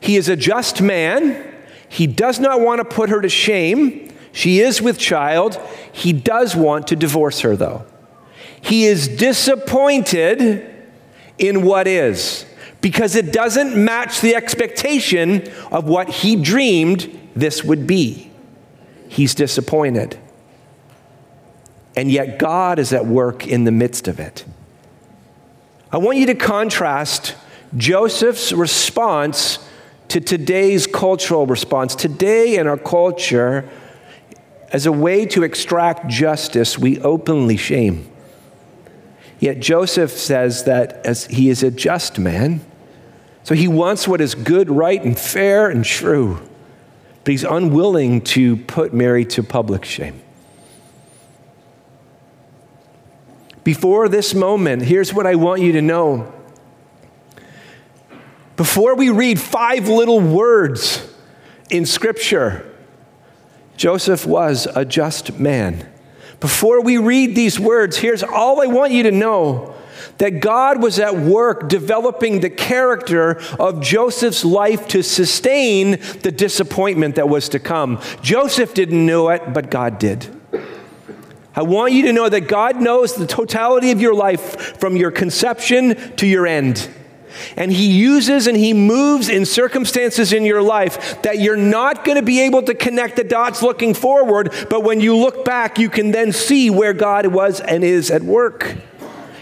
He 0.00 0.16
is 0.16 0.28
a 0.28 0.36
just 0.36 0.82
man. 0.82 1.50
He 1.88 2.06
does 2.06 2.38
not 2.38 2.60
want 2.60 2.80
to 2.80 2.84
put 2.84 3.08
her 3.08 3.22
to 3.22 3.30
shame. 3.30 4.12
She 4.32 4.60
is 4.60 4.82
with 4.82 4.98
child. 4.98 5.58
He 5.90 6.12
does 6.12 6.54
want 6.54 6.88
to 6.88 6.96
divorce 6.96 7.40
her, 7.40 7.56
though. 7.56 7.86
He 8.60 8.84
is 8.84 9.08
disappointed 9.08 10.70
in 11.38 11.62
what 11.62 11.86
is 11.86 12.44
because 12.82 13.16
it 13.16 13.32
doesn't 13.32 13.74
match 13.74 14.20
the 14.20 14.34
expectation 14.34 15.50
of 15.70 15.88
what 15.88 16.10
he 16.10 16.36
dreamed 16.36 17.18
this 17.34 17.64
would 17.64 17.86
be. 17.86 18.30
He's 19.08 19.34
disappointed. 19.34 20.18
And 21.96 22.10
yet, 22.10 22.38
God 22.38 22.78
is 22.78 22.92
at 22.92 23.06
work 23.06 23.46
in 23.46 23.64
the 23.64 23.72
midst 23.72 24.06
of 24.06 24.20
it. 24.20 24.44
I 25.92 25.98
want 25.98 26.16
you 26.16 26.24
to 26.26 26.34
contrast 26.34 27.36
Joseph's 27.76 28.50
response 28.50 29.58
to 30.08 30.22
today's 30.22 30.86
cultural 30.86 31.46
response. 31.46 31.94
Today, 31.94 32.56
in 32.56 32.66
our 32.66 32.78
culture, 32.78 33.68
as 34.72 34.86
a 34.86 34.92
way 34.92 35.26
to 35.26 35.42
extract 35.42 36.08
justice, 36.08 36.78
we 36.78 36.98
openly 37.02 37.58
shame. 37.58 38.10
Yet 39.38 39.60
Joseph 39.60 40.12
says 40.12 40.64
that 40.64 41.04
as 41.04 41.26
he 41.26 41.50
is 41.50 41.62
a 41.62 41.70
just 41.70 42.18
man, 42.18 42.62
so 43.42 43.54
he 43.54 43.68
wants 43.68 44.08
what 44.08 44.22
is 44.22 44.34
good, 44.34 44.70
right, 44.70 45.02
and 45.02 45.18
fair 45.18 45.68
and 45.68 45.84
true, 45.84 46.40
but 47.22 47.32
he's 47.32 47.44
unwilling 47.44 48.22
to 48.22 48.56
put 48.56 48.94
Mary 48.94 49.26
to 49.26 49.42
public 49.42 49.84
shame. 49.84 50.22
Before 53.64 54.08
this 54.08 54.34
moment, 54.34 54.82
here's 54.82 55.14
what 55.14 55.26
I 55.26 55.36
want 55.36 55.62
you 55.62 55.72
to 55.72 55.82
know. 55.82 56.32
Before 58.56 58.94
we 58.94 59.10
read 59.10 59.40
five 59.40 59.88
little 59.88 60.20
words 60.20 61.08
in 61.70 61.86
Scripture, 61.86 62.68
Joseph 63.76 64.26
was 64.26 64.66
a 64.66 64.84
just 64.84 65.38
man. 65.38 65.88
Before 66.40 66.82
we 66.82 66.98
read 66.98 67.34
these 67.36 67.58
words, 67.58 67.96
here's 67.96 68.22
all 68.22 68.60
I 68.60 68.66
want 68.66 68.92
you 68.92 69.04
to 69.04 69.12
know 69.12 69.74
that 70.18 70.40
God 70.40 70.82
was 70.82 70.98
at 70.98 71.16
work 71.16 71.68
developing 71.68 72.40
the 72.40 72.50
character 72.50 73.40
of 73.58 73.80
Joseph's 73.80 74.44
life 74.44 74.88
to 74.88 75.02
sustain 75.02 75.92
the 76.22 76.32
disappointment 76.32 77.14
that 77.14 77.28
was 77.28 77.48
to 77.50 77.58
come. 77.58 78.00
Joseph 78.22 78.74
didn't 78.74 79.06
know 79.06 79.30
it, 79.30 79.54
but 79.54 79.70
God 79.70 79.98
did. 79.98 80.41
I 81.54 81.62
want 81.62 81.92
you 81.92 82.02
to 82.06 82.12
know 82.12 82.28
that 82.28 82.42
God 82.42 82.80
knows 82.80 83.14
the 83.14 83.26
totality 83.26 83.90
of 83.90 84.00
your 84.00 84.14
life 84.14 84.78
from 84.78 84.96
your 84.96 85.10
conception 85.10 85.94
to 86.16 86.26
your 86.26 86.46
end. 86.46 86.88
And 87.56 87.70
He 87.70 87.98
uses 87.98 88.46
and 88.46 88.56
He 88.56 88.72
moves 88.72 89.28
in 89.28 89.44
circumstances 89.44 90.32
in 90.32 90.44
your 90.44 90.62
life 90.62 91.20
that 91.22 91.40
you're 91.40 91.56
not 91.56 92.04
going 92.04 92.16
to 92.16 92.22
be 92.22 92.40
able 92.40 92.62
to 92.62 92.74
connect 92.74 93.16
the 93.16 93.24
dots 93.24 93.62
looking 93.62 93.94
forward, 93.94 94.52
but 94.70 94.82
when 94.82 95.00
you 95.00 95.16
look 95.16 95.44
back, 95.44 95.78
you 95.78 95.90
can 95.90 96.10
then 96.10 96.32
see 96.32 96.70
where 96.70 96.92
God 96.92 97.26
was 97.26 97.60
and 97.60 97.84
is 97.84 98.10
at 98.10 98.22
work. 98.22 98.76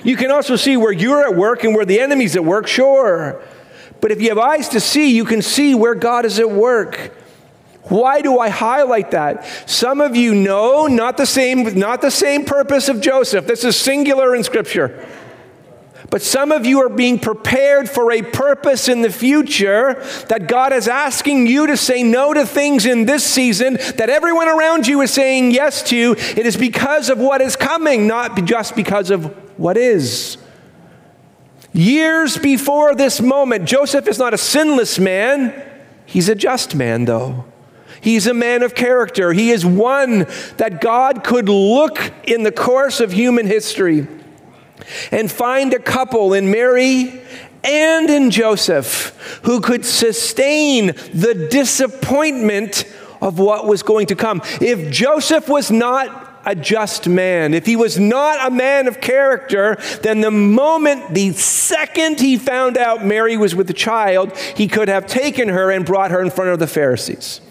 You 0.02 0.17
can 0.17 0.31
also 0.31 0.57
see 0.57 0.76
where 0.76 0.93
you're 0.93 1.23
at 1.23 1.37
work 1.37 1.62
and 1.62 1.75
where 1.75 1.85
the 1.85 2.00
enemy's 2.00 2.35
at 2.35 2.45
work, 2.45 2.67
sure. 2.67 3.43
But 4.00 4.11
if 4.11 4.23
you 4.23 4.31
have 4.31 4.38
eyes 4.38 4.69
to 4.71 4.81
see, 4.81 5.14
you 5.14 5.25
can 5.25 5.43
see 5.43 5.75
where 5.75 5.95
God 5.95 6.25
is 6.25 6.38
at 6.38 6.50
work. 6.50 7.12
Why 7.85 8.21
do 8.21 8.39
I 8.39 8.51
highlight 8.51 9.13
that? 9.13 9.45
Some 9.69 10.01
of 10.01 10.15
you 10.15 10.35
know 10.35 10.87
not 10.87 11.17
the 11.17 11.27
same, 11.27 11.79
not 11.79 12.03
the 12.03 12.11
same 12.11 12.45
purpose 12.45 12.89
of 12.89 13.01
Joseph. 13.01 13.47
This 13.47 13.65
is 13.65 13.77
singular 13.77 14.35
in 14.35 14.45
Scripture. 14.45 15.07
But 16.11 16.23
some 16.23 16.51
of 16.51 16.67
you 16.67 16.81
are 16.81 16.89
being 16.89 17.21
prepared 17.21 17.89
for 17.89 18.11
a 18.11 18.23
purpose 18.23 18.89
in 18.89 19.03
the 19.03 19.13
future 19.13 19.95
that 20.29 20.49
God 20.49 20.73
is 20.73 20.89
asking 20.89 21.47
you 21.47 21.69
to 21.69 21.77
say 21.77 22.03
no 22.03 22.35
to 22.35 22.45
things 22.45 22.85
in 22.85 23.07
this 23.07 23.25
season 23.25 23.75
that 23.75 24.11
everyone 24.11 24.49
around 24.49 24.89
you 24.89 25.01
is 25.03 25.13
saying 25.13 25.53
yes 25.53 25.85
to. 25.85 26.17
It 26.19 26.47
is 26.47 26.57
because 26.57 27.11
of 27.11 27.19
what 27.19 27.41
is 27.41 27.55
coming, 27.55 28.09
not 28.09 28.45
just 28.45 28.75
because 28.75 29.11
of 29.11 29.27
what 29.59 29.77
is. 29.77 30.37
Years 31.73 32.37
before 32.37 32.97
this 32.97 33.21
moment, 33.21 33.67
Joseph 33.67 34.09
is 34.09 34.19
not 34.19 34.35
a 34.35 34.39
sinless 34.39 34.99
man, 34.99 35.55
he's 36.07 36.29
a 36.29 36.35
just 36.35 36.75
man, 36.75 37.05
though. 37.05 37.45
He's 38.00 38.26
a 38.26 38.35
man 38.35 38.62
of 38.62 38.75
character. 38.75 39.33
He 39.33 39.50
is 39.50 39.64
one 39.64 40.26
that 40.57 40.80
God 40.80 41.23
could 41.25 41.49
look 41.49 42.12
in 42.25 42.42
the 42.42 42.52
course 42.52 43.00
of 43.00 43.12
human 43.12 43.47
history 43.47 44.07
and 45.11 45.30
find 45.30 45.75
a 45.75 45.78
couple 45.78 46.33
in 46.33 46.50
Mary 46.50 47.23
and 47.62 48.09
in 48.09 48.30
Joseph 48.30 49.40
who 49.45 49.61
could 49.61 49.85
sustain 49.85 50.88
the 51.12 51.49
disappointment 51.50 52.85
of 53.21 53.38
what 53.38 53.66
was 53.66 53.83
going 53.83 54.07
to 54.07 54.16
come. 54.16 54.40
If 54.61 54.90
Joseph 54.90 55.49
was 55.49 55.71
not 55.71 56.28
a 56.47 56.54
just 56.54 57.07
man, 57.07 57.52
if 57.52 57.66
he 57.66 57.76
was 57.76 57.99
not 57.99 58.47
a 58.47 58.50
man 58.50 58.88
of 58.88 59.02
character, 59.02 59.76
then 60.02 60.23
the 60.23 60.30
moment, 60.30 61.12
the 61.12 61.33
second 61.33 62.19
he 62.19 62.38
found 62.38 62.78
out 62.78 63.04
Mary 63.04 63.37
was 63.37 63.54
with 63.54 63.66
the 63.66 63.75
child, 63.75 64.35
he 64.57 64.66
could 64.66 64.88
have 64.88 65.07
taken 65.07 65.49
her 65.49 65.71
and 65.71 65.85
brought 65.85 66.11
her 66.11 66.23
in 66.23 66.30
front 66.30 66.50
of 66.50 66.59
the 66.59 66.66
Pharisees. 66.66 67.42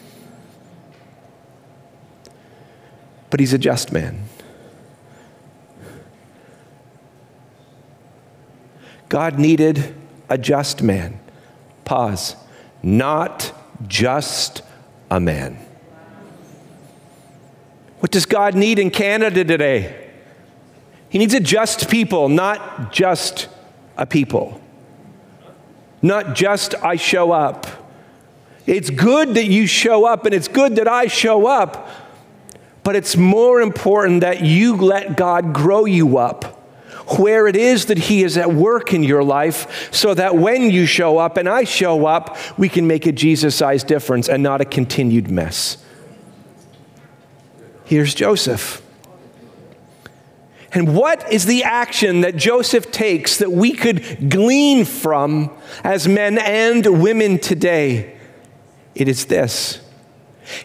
But 3.30 3.40
he's 3.40 3.54
a 3.54 3.58
just 3.58 3.92
man. 3.92 4.24
God 9.08 9.40
needed 9.40 9.96
a 10.30 10.38
just 10.38 10.82
man. 10.84 11.20
Pause. 11.84 12.36
Not 12.84 13.52
just 13.88 14.62
a 15.10 15.20
man. 15.20 15.58
What 18.00 18.12
does 18.12 18.26
God 18.26 18.56
need 18.56 18.80
in 18.80 18.92
Canada 18.92 19.44
today? 19.44 20.10
He 21.10 21.18
needs 21.18 21.34
a 21.34 21.40
just 21.40 21.90
people, 21.90 22.30
not 22.30 22.94
just 22.94 23.50
a 23.98 24.06
people. 24.06 24.62
Not 26.02 26.36
just 26.36 26.76
I 26.76 26.96
show 26.96 27.32
up. 27.32 27.68
It's 28.66 28.90
good 28.90 29.34
that 29.34 29.46
you 29.46 29.66
show 29.66 30.06
up 30.06 30.26
and 30.26 30.34
it's 30.34 30.48
good 30.48 30.76
that 30.76 30.88
I 30.88 31.08
show 31.08 31.48
up, 31.48 31.90
but 32.90 32.96
it's 32.96 33.16
more 33.16 33.62
important 33.62 34.22
that 34.22 34.42
you 34.42 34.76
let 34.76 35.16
God 35.16 35.54
grow 35.54 35.86
you 35.86 36.18
up 36.18 36.60
where 37.20 37.48
it 37.48 37.56
is 37.56 37.86
that 37.86 38.00
He 38.00 38.24
is 38.24 38.36
at 38.36 38.52
work 38.52 38.96
in 38.96 39.04
your 39.04 39.24
life 39.24 39.94
so 39.94 40.16
that 40.16 40.36
when 40.36 40.72
you 40.72 40.88
show 40.88 41.20
up 41.20 41.38
and 41.38 41.48
I 41.48 41.66
show 41.66 42.08
up, 42.08 42.36
we 42.58 42.68
can 42.68 42.88
make 42.88 43.06
a 43.06 43.12
Jesus 43.12 43.56
sized 43.56 43.86
difference 43.86 44.28
and 44.28 44.42
not 44.42 44.60
a 44.60 44.66
continued 44.66 45.30
mess. 45.30 45.78
Here's 47.86 48.16
Joseph. 48.16 48.82
And 50.74 50.96
what 50.96 51.32
is 51.32 51.46
the 51.46 51.66
action 51.66 52.22
that 52.22 52.38
Joseph 52.38 52.90
takes 52.90 53.38
that 53.38 53.52
we 53.52 53.74
could 53.74 54.32
glean 54.32 54.84
from 54.84 55.52
as 55.84 56.08
men 56.08 56.40
and 56.40 57.00
women 57.00 57.38
today? 57.38 58.18
It 58.96 59.08
is 59.08 59.28
this 59.28 59.80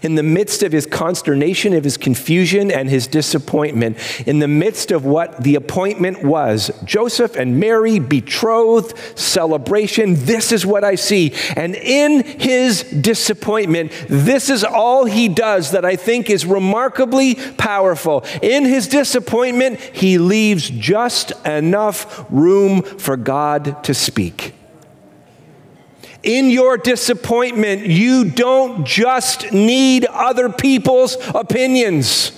in 0.03 0.15
the 0.15 0.23
midst 0.23 0.63
of 0.63 0.73
his 0.73 0.87
consternation, 0.87 1.75
of 1.75 1.85
his 1.85 1.97
confusion, 1.97 2.71
and 2.71 2.89
his 2.89 3.07
disappointment, 3.07 3.97
in 4.27 4.39
the 4.39 4.49
midst 4.49 4.91
of 4.91 5.05
what 5.05 5.43
the 5.43 5.55
appointment 5.55 6.23
was 6.23 6.71
Joseph 6.85 7.37
and 7.37 7.61
Mary 7.61 7.99
betrothed, 7.99 8.97
celebration, 9.19 10.15
this 10.25 10.53
is 10.53 10.67
what 10.67 10.85
I 10.85 10.95
see. 10.95 11.35
And 11.57 11.75
in 11.75 12.25
his 12.25 12.83
disappointment, 12.83 13.93
this 14.09 14.51
is 14.51 14.65
all 14.65 15.05
he 15.05 15.29
does 15.29 15.73
that 15.73 15.85
I 15.85 15.97
think 15.97 16.31
is 16.31 16.47
remarkably 16.47 17.35
powerful. 17.35 18.25
In 18.43 18.65
his 18.65 18.89
disappointment, 18.89 19.81
he 19.81 20.19
leaves 20.19 20.71
just 20.71 21.33
enough 21.47 22.25
room 22.31 22.83
for 22.83 23.17
God 23.17 23.83
to 23.85 23.95
speak 23.95 24.55
in 26.25 26.51
your 26.51 26.77
disappointment, 26.77 27.87
you 27.87 28.25
don't 28.31 28.85
just 28.85 29.53
need 29.53 30.05
other 30.07 30.49
people's 30.49 31.17
opinions. 31.35 32.33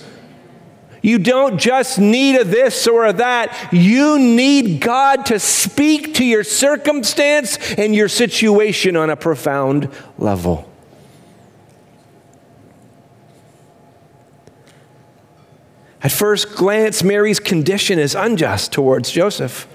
You 1.01 1.19
don't 1.19 1.57
just 1.57 1.99
need 1.99 2.35
a 2.35 2.43
this 2.43 2.87
or 2.87 3.05
a 3.05 3.13
that. 3.13 3.69
You 3.71 4.19
need 4.19 4.81
God 4.81 5.25
to 5.27 5.39
speak 5.39 6.15
to 6.15 6.25
your 6.25 6.43
circumstance 6.43 7.57
and 7.75 7.95
your 7.95 8.09
situation 8.09 8.97
on 8.97 9.09
a 9.09 9.15
profound 9.15 9.89
level. 10.17 10.69
At 16.01 16.11
first 16.11 16.55
glance, 16.55 17.03
Mary's 17.03 17.39
condition 17.39 17.99
is 17.99 18.13
unjust 18.13 18.71
towards 18.71 19.11
Joseph. 19.11 19.67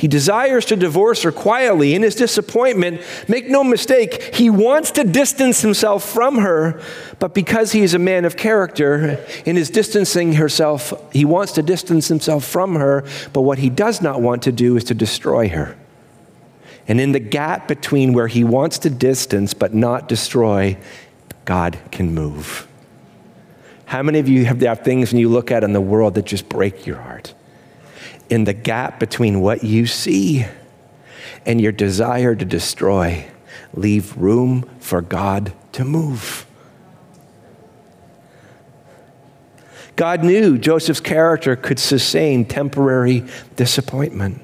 He 0.00 0.08
desires 0.08 0.64
to 0.64 0.76
divorce 0.76 1.24
her 1.24 1.30
quietly. 1.30 1.94
In 1.94 2.00
his 2.00 2.14
disappointment, 2.14 3.02
make 3.28 3.50
no 3.50 3.62
mistake, 3.62 4.34
he 4.34 4.48
wants 4.48 4.90
to 4.92 5.04
distance 5.04 5.60
himself 5.60 6.08
from 6.08 6.38
her, 6.38 6.80
but 7.18 7.34
because 7.34 7.72
he 7.72 7.82
is 7.82 7.92
a 7.92 7.98
man 7.98 8.24
of 8.24 8.34
character, 8.34 9.22
in 9.44 9.56
his 9.56 9.68
distancing 9.68 10.32
herself, 10.32 10.94
he 11.12 11.26
wants 11.26 11.52
to 11.52 11.62
distance 11.62 12.08
himself 12.08 12.46
from 12.46 12.76
her, 12.76 13.04
but 13.34 13.42
what 13.42 13.58
he 13.58 13.68
does 13.68 14.00
not 14.00 14.22
want 14.22 14.42
to 14.44 14.52
do 14.52 14.74
is 14.78 14.84
to 14.84 14.94
destroy 14.94 15.50
her. 15.50 15.76
And 16.88 16.98
in 16.98 17.12
the 17.12 17.20
gap 17.20 17.68
between 17.68 18.14
where 18.14 18.26
he 18.26 18.42
wants 18.42 18.78
to 18.78 18.88
distance 18.88 19.52
but 19.52 19.74
not 19.74 20.08
destroy, 20.08 20.78
God 21.44 21.78
can 21.90 22.14
move. 22.14 22.66
How 23.84 24.02
many 24.02 24.18
of 24.18 24.30
you 24.30 24.46
have, 24.46 24.62
have 24.62 24.80
things 24.80 25.12
when 25.12 25.20
you 25.20 25.28
look 25.28 25.50
at 25.50 25.62
in 25.62 25.74
the 25.74 25.80
world 25.82 26.14
that 26.14 26.24
just 26.24 26.48
break 26.48 26.86
your 26.86 26.96
heart? 26.96 27.34
In 28.30 28.44
the 28.44 28.52
gap 28.52 29.00
between 29.00 29.40
what 29.40 29.64
you 29.64 29.86
see 29.86 30.46
and 31.44 31.60
your 31.60 31.72
desire 31.72 32.34
to 32.34 32.44
destroy, 32.44 33.26
leave 33.74 34.16
room 34.16 34.68
for 34.78 35.02
God 35.02 35.52
to 35.72 35.84
move. 35.84 36.46
God 39.96 40.24
knew 40.24 40.56
Joseph's 40.56 41.00
character 41.00 41.56
could 41.56 41.78
sustain 41.78 42.46
temporary 42.46 43.24
disappointment. 43.56 44.40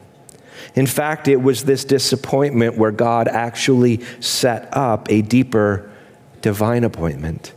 In 0.75 0.87
fact, 0.87 1.28
it 1.28 1.40
was 1.40 1.64
this 1.64 1.85
disappointment 1.85 2.76
where 2.76 2.90
God 2.90 3.28
actually 3.28 4.02
set 4.21 4.69
up 4.73 5.11
a 5.11 5.23
deeper 5.23 5.90
divine 6.43 6.85
appointment. 6.85 7.55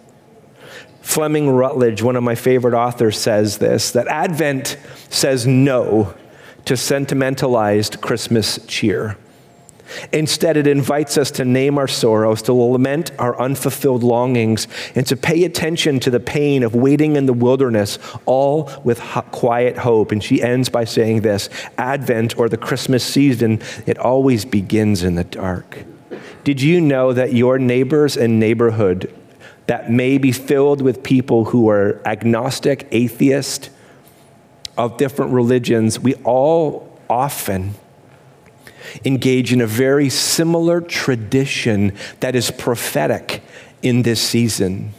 Fleming 1.09 1.49
Rutledge, 1.49 2.03
one 2.03 2.15
of 2.15 2.21
my 2.21 2.35
favorite 2.35 2.75
authors, 2.75 3.17
says 3.17 3.57
this 3.57 3.89
that 3.93 4.07
Advent 4.07 4.77
says 5.09 5.47
no 5.47 6.13
to 6.65 6.77
sentimentalized 6.77 7.99
Christmas 7.99 8.63
cheer. 8.67 9.17
Instead, 10.13 10.55
it 10.55 10.67
invites 10.67 11.17
us 11.17 11.31
to 11.31 11.43
name 11.43 11.79
our 11.79 11.87
sorrows, 11.87 12.43
to 12.43 12.53
lament 12.53 13.09
our 13.17 13.41
unfulfilled 13.41 14.03
longings, 14.03 14.67
and 14.93 15.07
to 15.07 15.17
pay 15.17 15.45
attention 15.45 15.99
to 16.01 16.11
the 16.11 16.19
pain 16.19 16.61
of 16.61 16.75
waiting 16.75 17.15
in 17.15 17.25
the 17.25 17.33
wilderness, 17.33 17.97
all 18.27 18.69
with 18.83 18.99
quiet 19.31 19.79
hope. 19.79 20.11
And 20.11 20.23
she 20.23 20.43
ends 20.43 20.69
by 20.69 20.83
saying 20.83 21.21
this 21.21 21.49
Advent 21.79 22.37
or 22.37 22.49
the 22.49 22.55
Christmas 22.57 23.03
season, 23.03 23.63
it 23.87 23.97
always 23.97 24.45
begins 24.45 25.01
in 25.01 25.15
the 25.15 25.23
dark. 25.23 25.85
Did 26.43 26.61
you 26.61 26.79
know 26.79 27.13
that 27.13 27.33
your 27.33 27.57
neighbors 27.57 28.15
and 28.15 28.39
neighborhood 28.39 29.11
that 29.69 29.91
may 29.91 30.17
be 30.17 30.31
filled 30.31 30.81
with 30.81 31.03
people 31.03 31.45
who 31.45 31.69
are 31.69 32.01
agnostic, 32.03 32.87
atheist, 32.89 33.69
of 34.75 34.97
different 34.97 35.31
religions, 35.31 35.99
we 35.99 36.15
all 36.23 36.99
often 37.07 37.75
engage 39.05 39.53
in 39.53 39.61
a 39.61 39.67
very 39.67 40.09
similar 40.09 40.81
tradition 40.81 41.95
that 42.19 42.35
is 42.35 42.49
prophetic 42.49 43.43
in 43.83 44.01
this 44.01 44.19
season. 44.19 44.91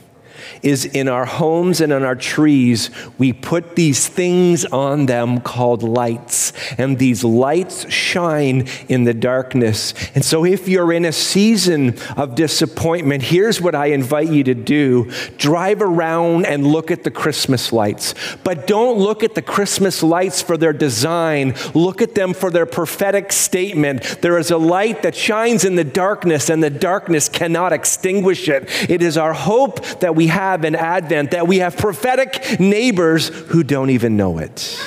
Is 0.63 0.85
in 0.85 1.09
our 1.09 1.25
homes 1.25 1.81
and 1.81 1.93
on 1.93 2.03
our 2.03 2.15
trees, 2.15 2.91
we 3.19 3.33
put 3.33 3.77
these 3.77 4.09
things 4.09 4.65
on 4.67 5.07
them 5.07 5.41
called 5.41 5.83
lights. 5.83 6.53
And 6.79 6.99
these 6.99 7.25
lights 7.25 7.91
shine 7.91 8.67
in 8.89 9.05
the 9.05 9.15
darkness. 9.15 9.95
And 10.15 10.25
so, 10.25 10.45
if 10.45 10.69
you're 10.69 10.93
in 10.93 11.05
a 11.05 11.13
season 11.13 11.97
of 12.17 12.35
disappointment, 12.35 13.23
here's 13.23 13.61
what 13.61 13.75
I 13.75 13.87
invite 13.87 14.31
you 14.31 14.45
to 14.45 14.55
do 14.55 15.11
drive 15.37 15.83
around 15.83 16.47
and 16.47 16.67
look 16.67 16.91
at 16.91 17.05
the 17.05 17.11
Christmas 17.11 17.73
lights. 17.73 18.15
But 18.45 18.67
don't 18.67 18.99
look 18.99 19.23
at 19.23 19.35
the 19.35 19.43
Christmas 19.43 20.03
lights 20.03 20.43
for 20.43 20.57
their 20.57 20.73
design, 20.73 21.55
look 21.75 22.03
at 22.03 22.15
them 22.15 22.35
for 22.35 22.51
their 22.51 22.67
prophetic 22.67 23.33
statement. 23.33 24.03
There 24.21 24.39
is 24.39 24.51
a 24.51 24.59
light 24.59 25.03
that 25.03 25.15
shines 25.15 25.65
in 25.65 25.77
the 25.77 25.85
darkness, 25.85 26.51
and 26.51 26.63
the 26.63 26.71
darkness 26.71 27.29
cannot 27.29 27.73
extinguish 27.73 28.49
it. 28.49 28.69
It 28.91 29.03
is 29.03 29.17
our 29.17 29.33
hope 29.33 29.85
that 30.01 30.15
we 30.15 30.27
have 30.29 30.50
have 30.51 30.65
in 30.65 30.75
Advent 30.75 31.31
that 31.31 31.47
we 31.47 31.59
have 31.59 31.77
prophetic 31.77 32.59
neighbors 32.59 33.29
who 33.29 33.63
don't 33.63 33.91
even 33.91 34.17
know 34.17 34.39
it. 34.39 34.81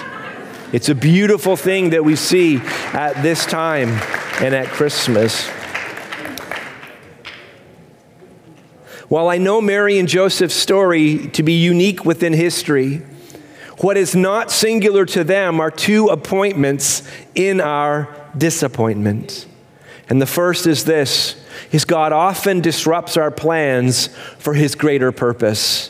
It's 0.74 0.90
a 0.90 0.96
beautiful 0.96 1.56
thing 1.56 1.92
that 1.92 2.04
we 2.04 2.16
see 2.16 2.58
at 2.94 3.22
this 3.24 3.46
time 3.46 3.90
and 4.42 4.54
at 4.54 4.68
Christmas. 4.68 5.48
While 9.08 9.30
I 9.30 9.38
know 9.38 9.62
Mary 9.62 10.00
and 10.00 10.10
Joseph's 10.10 10.56
story 10.56 11.28
to 11.30 11.44
be 11.44 11.54
unique 11.54 12.04
within 12.04 12.34
history, 12.34 12.98
what 13.78 13.96
is 13.96 14.16
not 14.16 14.52
singular 14.52 15.06
to 15.08 15.24
them 15.24 15.60
are 15.60 15.72
two 15.72 16.08
appointments 16.08 17.04
in 17.36 17.62
our 17.62 18.10
disappointment. 18.38 19.46
And 20.10 20.22
the 20.22 20.26
first 20.26 20.68
is 20.68 20.84
this 20.84 21.36
is 21.72 21.86
God 21.86 22.12
often 22.12 22.62
disrupts 22.62 23.18
our 23.18 23.32
plans 23.32 24.08
for 24.38 24.54
his 24.54 24.76
greater 24.76 25.12
purpose. 25.12 25.90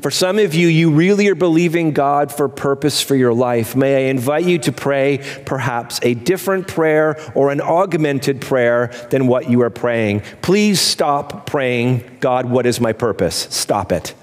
For 0.00 0.10
some 0.10 0.38
of 0.38 0.54
you, 0.54 0.68
you 0.68 0.90
really 0.90 1.28
are 1.28 1.34
believing 1.34 1.92
God 1.92 2.32
for 2.32 2.48
purpose 2.48 3.02
for 3.02 3.14
your 3.14 3.34
life. 3.34 3.76
May 3.76 4.06
I 4.06 4.10
invite 4.10 4.46
you 4.46 4.58
to 4.60 4.72
pray 4.72 5.20
perhaps 5.44 6.00
a 6.02 6.14
different 6.14 6.66
prayer 6.68 7.20
or 7.34 7.50
an 7.50 7.60
augmented 7.60 8.40
prayer 8.40 8.88
than 9.10 9.26
what 9.26 9.50
you 9.50 9.60
are 9.60 9.70
praying. 9.70 10.22
Please 10.40 10.80
stop 10.80 11.44
praying, 11.46 12.18
God, 12.20 12.46
what 12.46 12.64
is 12.64 12.80
my 12.80 12.94
purpose? 12.94 13.46
Stop 13.50 13.92
it. 13.92 14.14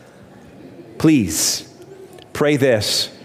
Please 0.97 1.71
pray 2.33 2.57
this 2.57 3.15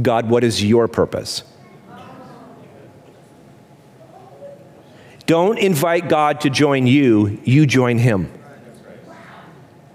God, 0.00 0.28
what 0.28 0.44
is 0.44 0.62
your 0.62 0.86
purpose? 0.88 1.42
Don't 5.26 5.58
invite 5.58 6.08
God 6.08 6.40
to 6.42 6.50
join 6.50 6.86
you, 6.86 7.40
you 7.44 7.66
join 7.66 7.98
Him. 7.98 8.32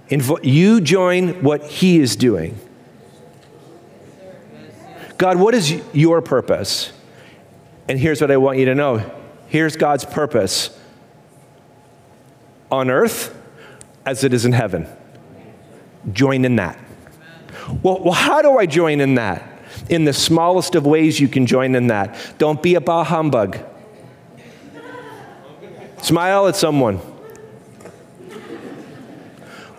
Invo- 0.10 0.44
you 0.44 0.82
join 0.82 1.42
what 1.42 1.64
He 1.64 2.00
is 2.00 2.18
doing. 2.18 2.60
God, 5.18 5.38
what 5.38 5.54
is 5.54 5.72
your 5.94 6.22
purpose? 6.22 6.92
And 7.88 7.98
here's 8.00 8.20
what 8.22 8.32
I 8.32 8.38
want 8.38 8.58
you 8.58 8.66
to 8.66 8.76
know 8.76 9.10
here's 9.48 9.76
God's 9.76 10.06
purpose 10.06 10.78
on 12.72 12.90
earth 12.90 13.38
as 14.06 14.24
it 14.24 14.34
is 14.34 14.46
in 14.46 14.54
heaven. 14.54 14.88
Join 16.12 16.46
in 16.46 16.56
that. 16.56 16.80
Well, 17.84 18.00
well, 18.00 18.14
how 18.14 18.42
do 18.42 18.58
I 18.58 18.66
join 18.66 19.02
in 19.02 19.16
that? 19.16 19.48
In 19.90 20.06
the 20.06 20.14
smallest 20.14 20.76
of 20.76 20.86
ways, 20.86 21.20
you 21.20 21.28
can 21.28 21.46
join 21.46 21.76
in 21.76 21.88
that. 21.88 22.18
Don't 22.38 22.62
be 22.64 22.76
a 22.76 22.82
bah 22.82 23.04
humbug. 23.04 23.60
Smile 26.02 26.48
at 26.48 26.56
someone. 26.56 26.98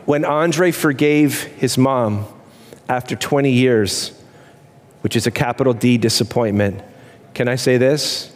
When 0.05 0.25
Andre 0.25 0.71
forgave 0.71 1.43
his 1.43 1.77
mom 1.77 2.27
after 2.89 3.17
20 3.17 3.51
years, 3.51 4.13
which 5.01 5.17
is 5.17 5.27
a 5.27 5.31
capital 5.31 5.73
D 5.73 5.99
disappointment, 5.99 6.81
can 7.35 7.49
I 7.49 7.57
say 7.57 7.77
this? 7.77 8.33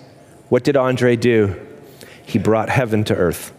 What 0.49 0.65
did 0.65 0.77
Andre 0.77 1.17
do? 1.17 1.55
He 2.25 2.39
brought 2.39 2.69
heaven 2.69 3.05
to 3.05 3.15
earth. 3.15 3.53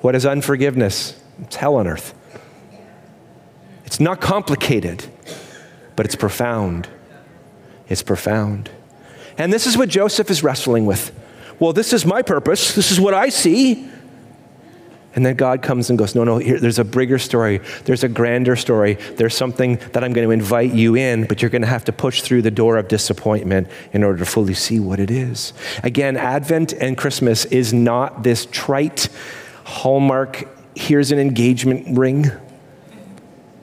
What 0.00 0.14
is 0.14 0.24
unforgiveness? 0.24 1.20
It's 1.42 1.56
hell 1.56 1.76
on 1.76 1.86
earth. 1.86 2.14
It's 3.84 4.00
not 4.00 4.20
complicated, 4.20 5.04
but 5.94 6.06
it's 6.06 6.16
profound. 6.16 6.88
It's 7.88 8.02
profound. 8.02 8.70
And 9.36 9.52
this 9.52 9.66
is 9.66 9.76
what 9.76 9.90
Joseph 9.90 10.30
is 10.30 10.42
wrestling 10.42 10.86
with 10.86 11.12
well, 11.60 11.72
this 11.74 11.92
is 11.92 12.04
my 12.04 12.22
purpose. 12.22 12.74
This 12.74 12.90
is 12.90 12.98
what 12.98 13.14
I 13.14 13.28
see. 13.28 13.88
And 15.14 15.26
then 15.26 15.34
God 15.34 15.60
comes 15.60 15.90
and 15.90 15.98
goes, 15.98 16.14
No, 16.14 16.24
no, 16.24 16.38
here, 16.38 16.58
there's 16.58 16.78
a 16.78 16.84
bigger 16.84 17.18
story. 17.18 17.58
There's 17.84 18.04
a 18.04 18.08
grander 18.08 18.56
story. 18.56 18.94
There's 18.94 19.36
something 19.36 19.76
that 19.92 20.02
I'm 20.04 20.12
going 20.12 20.26
to 20.26 20.32
invite 20.32 20.72
you 20.72 20.96
in, 20.96 21.26
but 21.26 21.42
you're 21.42 21.50
going 21.50 21.62
to 21.62 21.68
have 21.68 21.84
to 21.86 21.92
push 21.92 22.22
through 22.22 22.42
the 22.42 22.50
door 22.50 22.78
of 22.78 22.88
disappointment 22.88 23.68
in 23.92 24.04
order 24.04 24.18
to 24.20 24.24
fully 24.24 24.54
see 24.54 24.80
what 24.80 25.00
it 25.00 25.10
is. 25.10 25.52
Again, 25.82 26.16
Advent 26.16 26.72
and 26.72 26.96
Christmas 26.96 27.44
is 27.46 27.72
not 27.72 28.22
this 28.22 28.46
trite 28.46 29.08
Hallmark, 29.64 30.48
here's 30.74 31.12
an 31.12 31.18
engagement 31.18 31.96
ring. 31.96 32.26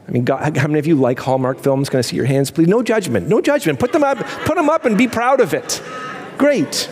I 0.07 0.11
mean, 0.11 0.23
God, 0.23 0.55
how 0.55 0.67
many 0.67 0.79
of 0.79 0.87
you 0.87 0.95
like 0.95 1.19
Hallmark 1.19 1.59
films? 1.59 1.89
Can 1.89 1.97
I 1.97 2.01
see 2.01 2.15
your 2.15 2.25
hands, 2.25 2.49
please? 2.49 2.67
No 2.67 2.81
judgment, 2.81 3.27
no 3.27 3.41
judgment. 3.41 3.77
Put 3.79 3.91
them 3.91 4.03
up, 4.03 4.17
put 4.45 4.55
them 4.55 4.69
up 4.69 4.85
and 4.85 4.97
be 4.97 5.07
proud 5.07 5.41
of 5.41 5.53
it. 5.53 5.81
Great 6.37 6.89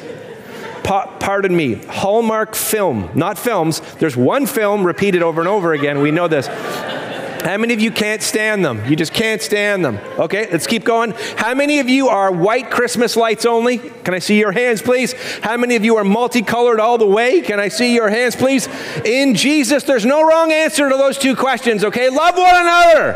pa- 0.85 1.07
pardon 1.19 1.55
me, 1.55 1.75
Hallmark 1.89 2.55
film, 2.55 3.09
not 3.15 3.37
films. 3.37 3.81
There's 3.95 4.15
one 4.15 4.45
film 4.45 4.85
repeated 4.85 5.21
over 5.23 5.41
and 5.41 5.47
over 5.47 5.73
again. 5.73 5.99
We 5.99 6.11
know 6.11 6.27
this. 6.27 6.47
How 6.47 7.57
many 7.57 7.75
of 7.75 7.79
you 7.79 7.91
can't 7.91 8.23
stand 8.23 8.65
them? 8.65 8.83
You 8.89 8.95
just 8.95 9.13
can't 9.13 9.39
stand 9.39 9.85
them. 9.85 9.99
Okay, 10.17 10.49
let's 10.51 10.65
keep 10.65 10.83
going. 10.83 11.11
How 11.37 11.53
many 11.53 11.77
of 11.79 11.87
you 11.87 12.07
are 12.07 12.31
white 12.31 12.71
Christmas 12.71 13.15
lights 13.15 13.45
only? 13.45 13.77
Can 13.77 14.15
I 14.15 14.19
see 14.19 14.39
your 14.39 14.51
hands, 14.51 14.81
please? 14.81 15.13
How 15.41 15.55
many 15.55 15.75
of 15.75 15.85
you 15.85 15.95
are 15.97 16.03
multicolored 16.03 16.79
all 16.79 16.97
the 16.97 17.05
way? 17.05 17.41
Can 17.41 17.59
I 17.59 17.67
see 17.67 17.93
your 17.93 18.09
hands, 18.09 18.35
please? 18.35 18.67
In 19.05 19.35
Jesus, 19.35 19.83
there's 19.83 20.05
no 20.05 20.23
wrong 20.23 20.51
answer 20.51 20.89
to 20.89 20.97
those 20.97 21.19
two 21.19 21.35
questions, 21.35 21.83
okay? 21.83 22.09
Love 22.09 22.35
one 22.35 22.55
another. 22.55 23.11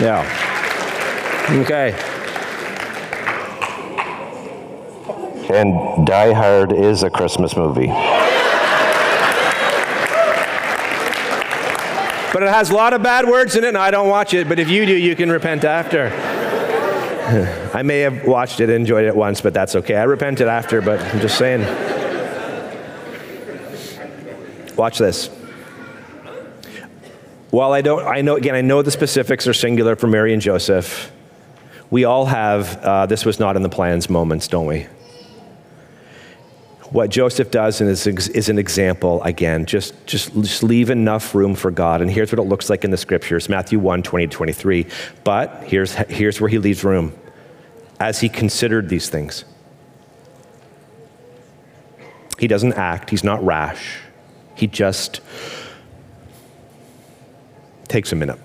Yeah. 0.00 1.60
Okay. 1.62 2.13
And 5.50 6.06
Die 6.06 6.32
Hard 6.32 6.72
is 6.72 7.02
a 7.02 7.10
Christmas 7.10 7.56
movie. 7.56 7.88
But 12.32 12.42
it 12.42 12.48
has 12.48 12.70
a 12.70 12.74
lot 12.74 12.92
of 12.94 13.02
bad 13.02 13.28
words 13.28 13.54
in 13.54 13.62
it, 13.62 13.68
and 13.68 13.78
I 13.78 13.92
don't 13.92 14.08
watch 14.08 14.34
it. 14.34 14.48
But 14.48 14.58
if 14.58 14.68
you 14.68 14.86
do, 14.86 14.96
you 14.96 15.14
can 15.14 15.30
repent 15.30 15.64
after. 15.64 16.08
I 17.74 17.82
may 17.82 18.00
have 18.00 18.26
watched 18.26 18.60
it 18.60 18.70
enjoyed 18.70 19.04
it 19.04 19.14
once, 19.14 19.40
but 19.40 19.54
that's 19.54 19.76
okay. 19.76 19.94
I 19.94 20.02
repented 20.02 20.48
after, 20.48 20.82
but 20.82 21.00
I'm 21.00 21.20
just 21.20 21.38
saying. 21.38 21.62
Watch 24.76 24.98
this. 24.98 25.28
While 27.50 27.72
I 27.72 27.82
don't, 27.82 28.04
I 28.04 28.20
know, 28.20 28.34
again, 28.34 28.56
I 28.56 28.62
know 28.62 28.82
the 28.82 28.90
specifics 28.90 29.46
are 29.46 29.54
singular 29.54 29.94
for 29.94 30.08
Mary 30.08 30.32
and 30.32 30.42
Joseph. 30.42 31.12
We 31.88 32.04
all 32.04 32.26
have, 32.26 32.76
uh, 32.82 33.06
this 33.06 33.24
was 33.24 33.38
not 33.38 33.54
in 33.54 33.62
the 33.62 33.68
plans 33.68 34.10
moments, 34.10 34.48
don't 34.48 34.66
we? 34.66 34.88
What 36.94 37.10
Joseph 37.10 37.50
does 37.50 37.80
is, 37.80 38.06
is 38.06 38.48
an 38.48 38.56
example 38.56 39.20
again. 39.24 39.66
Just, 39.66 40.06
just, 40.06 40.32
just 40.32 40.62
leave 40.62 40.90
enough 40.90 41.34
room 41.34 41.56
for 41.56 41.72
God. 41.72 42.00
And 42.00 42.08
here's 42.08 42.30
what 42.30 42.38
it 42.38 42.44
looks 42.44 42.70
like 42.70 42.84
in 42.84 42.92
the 42.92 42.96
scriptures 42.96 43.48
Matthew 43.48 43.80
1 43.80 44.04
20 44.04 44.28
23. 44.28 44.86
But 45.24 45.64
here's, 45.64 45.92
here's 45.92 46.40
where 46.40 46.48
he 46.48 46.58
leaves 46.58 46.84
room 46.84 47.12
as 47.98 48.20
he 48.20 48.28
considered 48.28 48.88
these 48.88 49.08
things. 49.08 49.44
He 52.38 52.46
doesn't 52.46 52.74
act, 52.74 53.10
he's 53.10 53.24
not 53.24 53.44
rash. 53.44 53.98
He 54.54 54.68
just 54.68 55.20
takes 57.88 58.12
a 58.12 58.16
minute 58.16 58.38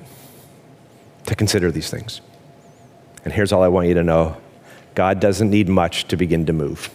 to 1.28 1.36
consider 1.36 1.72
these 1.72 1.92
things. 1.92 2.22
And 3.24 3.32
here's 3.32 3.52
all 3.52 3.62
I 3.62 3.68
want 3.68 3.90
you 3.90 3.94
to 3.94 4.04
know 4.04 4.38
God 4.96 5.20
doesn't 5.20 5.52
need 5.52 5.70
much 5.70 6.08
to 6.08 6.18
begin 6.18 6.48
to 6.48 6.54
move 6.54 6.90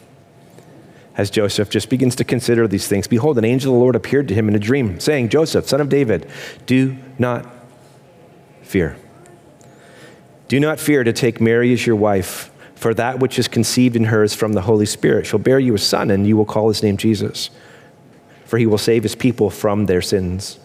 as 1.17 1.31
Joseph 1.31 1.71
just 1.71 1.89
begins 1.89 2.17
to 2.17 2.25
consider 2.25 2.67
these 2.67 2.89
things, 2.89 3.07
behold, 3.07 3.39
an 3.39 3.45
angel 3.45 3.73
of 3.73 3.77
the 3.77 3.81
Lord 3.81 3.97
appeared 3.97 4.29
to 4.29 4.35
him 4.35 4.49
in 4.49 4.55
a 4.55 4.59
dream, 4.59 4.99
saying, 4.99 5.29
Joseph, 5.29 5.69
son 5.69 5.81
of 5.81 5.89
David, 5.89 6.29
do 6.67 6.97
not 7.19 7.47
fear. 8.63 8.97
Do 10.49 10.59
not 10.59 10.81
fear 10.81 11.05
to 11.05 11.13
take 11.13 11.41
Mary 11.41 11.73
as 11.73 11.87
your 11.87 11.97
wife, 11.97 12.51
for 12.75 12.93
that 12.95 13.21
which 13.21 13.39
is 13.39 13.49
conceived 13.49 13.97
in 13.97 14.05
her 14.05 14.25
is 14.25 14.35
from 14.35 14.55
the 14.55 14.63
Holy 14.63 14.87
Spirit. 14.87 15.27
She'll 15.27 15.39
bear 15.39 15.61
you 15.61 15.75
a 15.75 15.79
son, 15.79 16.11
and 16.11 16.27
you 16.27 16.37
will 16.37 16.45
call 16.45 16.69
his 16.69 16.83
name 16.83 16.97
Jesus, 16.97 17.51
for 18.45 18.59
he 18.59 18.67
will 18.67 18.79
save 18.79 19.05
his 19.05 19.15
people 19.15 19.51
from 19.51 19.87
their 19.87 20.03
sins. 20.03 20.59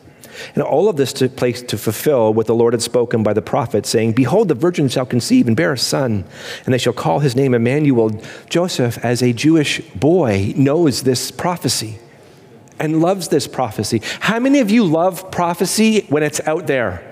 And 0.55 0.63
all 0.63 0.89
of 0.89 0.95
this 0.95 1.13
took 1.13 1.35
place 1.35 1.61
to 1.63 1.77
fulfill 1.77 2.33
what 2.33 2.47
the 2.47 2.55
Lord 2.55 2.73
had 2.73 2.81
spoken 2.81 3.23
by 3.23 3.33
the 3.33 3.41
prophet, 3.41 3.85
saying, 3.85 4.13
Behold, 4.13 4.47
the 4.47 4.55
virgin 4.55 4.89
shall 4.89 5.05
conceive 5.05 5.47
and 5.47 5.55
bear 5.55 5.73
a 5.73 5.77
son, 5.77 6.23
and 6.65 6.73
they 6.73 6.77
shall 6.77 6.93
call 6.93 7.19
his 7.19 7.35
name 7.35 7.53
Emmanuel. 7.53 8.11
Joseph, 8.49 8.97
as 9.03 9.21
a 9.21 9.33
Jewish 9.33 9.81
boy, 9.95 10.53
knows 10.55 11.03
this 11.03 11.31
prophecy. 11.31 11.99
and 12.79 13.01
loves 13.01 13.27
this 13.27 13.45
prophecy. 13.45 14.01
How 14.21 14.39
many 14.39 14.59
of 14.59 14.71
you 14.71 14.85
love 14.85 15.29
prophecy 15.31 16.05
when 16.07 16.23
it's 16.23 16.39
out 16.47 16.65
there? 16.65 17.03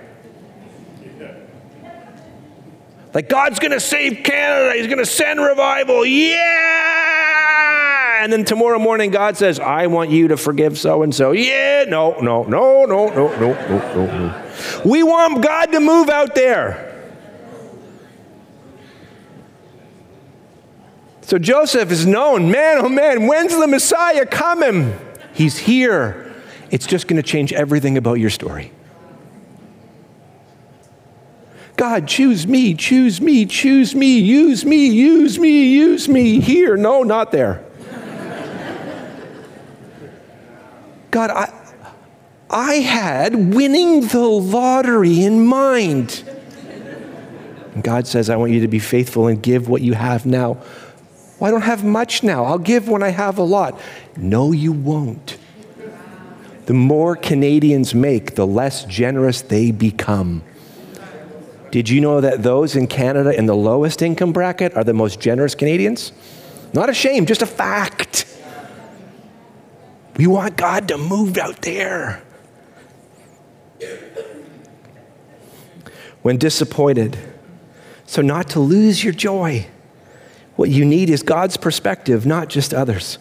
Like, 3.14 3.30
God's 3.30 3.60
going 3.60 3.72
to 3.72 3.80
save 3.80 4.24
Canada. 4.24 4.78
He's 4.78 4.88
going 4.88 5.00
to 5.00 5.06
send 5.06 5.42
revival. 5.42 6.06
Yeah. 6.06 7.97
Ah, 8.18 8.24
and 8.24 8.34
then 8.34 8.46
tomorrow 8.46 8.80
morning, 8.80 9.12
God 9.12 9.38
says, 9.38 9.60
I 9.60 9.88
want 9.88 10.10
you 10.10 10.30
to 10.30 10.38
forgive 10.38 10.78
so 10.78 11.04
and 11.04 11.14
so. 11.14 11.32
Yeah. 11.32 11.86
No, 11.88 12.20
no, 12.20 12.44
no, 12.44 12.86
no, 12.86 13.10
no, 13.10 13.28
no, 13.38 13.54
no, 13.54 14.06
no. 14.06 14.52
We 14.84 15.04
want 15.04 15.44
God 15.44 15.68
to 15.68 15.80
move 15.80 16.10
out 16.10 16.36
there. 16.36 16.84
So 21.22 21.38
Joseph 21.38 21.92
is 21.92 22.06
known, 22.06 22.50
man, 22.52 22.78
oh 22.78 22.88
man, 22.88 23.28
when's 23.28 23.54
the 23.58 23.68
Messiah 23.68 24.26
coming? 24.26 24.98
He's 25.34 25.58
here. 25.58 26.34
It's 26.72 26.88
just 26.88 27.08
going 27.08 27.22
to 27.22 27.28
change 27.28 27.52
everything 27.52 27.98
about 27.98 28.16
your 28.16 28.30
story. 28.30 28.72
God, 31.76 32.08
choose 32.08 32.48
me, 32.48 32.74
choose 32.74 33.20
me, 33.22 33.46
choose 33.46 33.94
me, 33.94 34.18
use 34.20 34.66
me, 34.66 34.88
use 34.88 35.38
me, 35.38 35.74
use 35.74 36.10
me 36.10 36.40
here. 36.40 36.78
No, 36.78 37.04
not 37.04 37.32
there. 37.32 37.67
God, 41.18 41.32
I, 41.32 41.52
I 42.48 42.74
had 42.76 43.56
winning 43.56 44.02
the 44.02 44.20
lottery 44.20 45.24
in 45.24 45.48
mind. 45.48 46.24
And 47.74 47.84
God 47.84 48.06
says, 48.06 48.30
I 48.30 48.36
want 48.36 48.52
you 48.52 48.60
to 48.60 48.68
be 48.68 48.78
faithful 48.78 49.26
and 49.26 49.42
give 49.42 49.68
what 49.68 49.82
you 49.82 49.94
have 49.94 50.28
now. 50.28 50.62
Well, 51.40 51.48
I 51.48 51.50
don't 51.50 51.64
have 51.64 51.84
much 51.84 52.22
now. 52.22 52.46
I'll 52.46 52.60
give 52.60 52.88
when 52.88 53.02
I 53.02 53.10
have 53.10 53.40
a 53.40 53.44
lot. 53.44 53.82
No, 54.16 54.52
you 54.52 54.72
won't. 54.72 55.40
The 56.68 56.76
more 56.76 57.16
Canadians 57.16 57.96
make, 57.96 58.36
the 58.36 58.46
less 58.46 58.86
generous 58.86 59.42
they 59.42 59.72
become. 59.72 60.44
Did 61.72 61.90
you 61.90 62.00
know 62.00 62.22
that 62.22 62.44
those 62.44 62.76
in 62.76 62.86
Canada 62.86 63.36
in 63.36 63.48
the 63.48 63.56
lowest 63.56 64.04
income 64.04 64.34
bracket 64.34 64.76
are 64.76 64.84
the 64.84 64.94
most 64.94 65.20
generous 65.20 65.56
Canadians? 65.56 66.12
Not 66.74 66.92
a 66.92 66.94
shame, 66.94 67.26
just 67.26 67.42
a 67.42 67.48
fact. 67.48 68.37
We 70.18 70.26
want 70.26 70.58
God 70.58 70.88
to 70.88 70.98
move 70.98 71.38
out 71.38 71.62
there. 71.62 72.24
When 76.24 76.38
disappointed, 76.38 77.18
so 78.08 78.22
not 78.22 78.50
to 78.50 78.60
lose 78.60 79.04
your 79.04 79.14
joy. 79.14 79.68
What 80.56 80.72
you 80.72 80.84
need 80.84 81.12
is 81.12 81.22
God's 81.22 81.56
perspective, 81.56 82.26
not 82.26 82.50
just 82.50 82.74
others. 82.74 83.20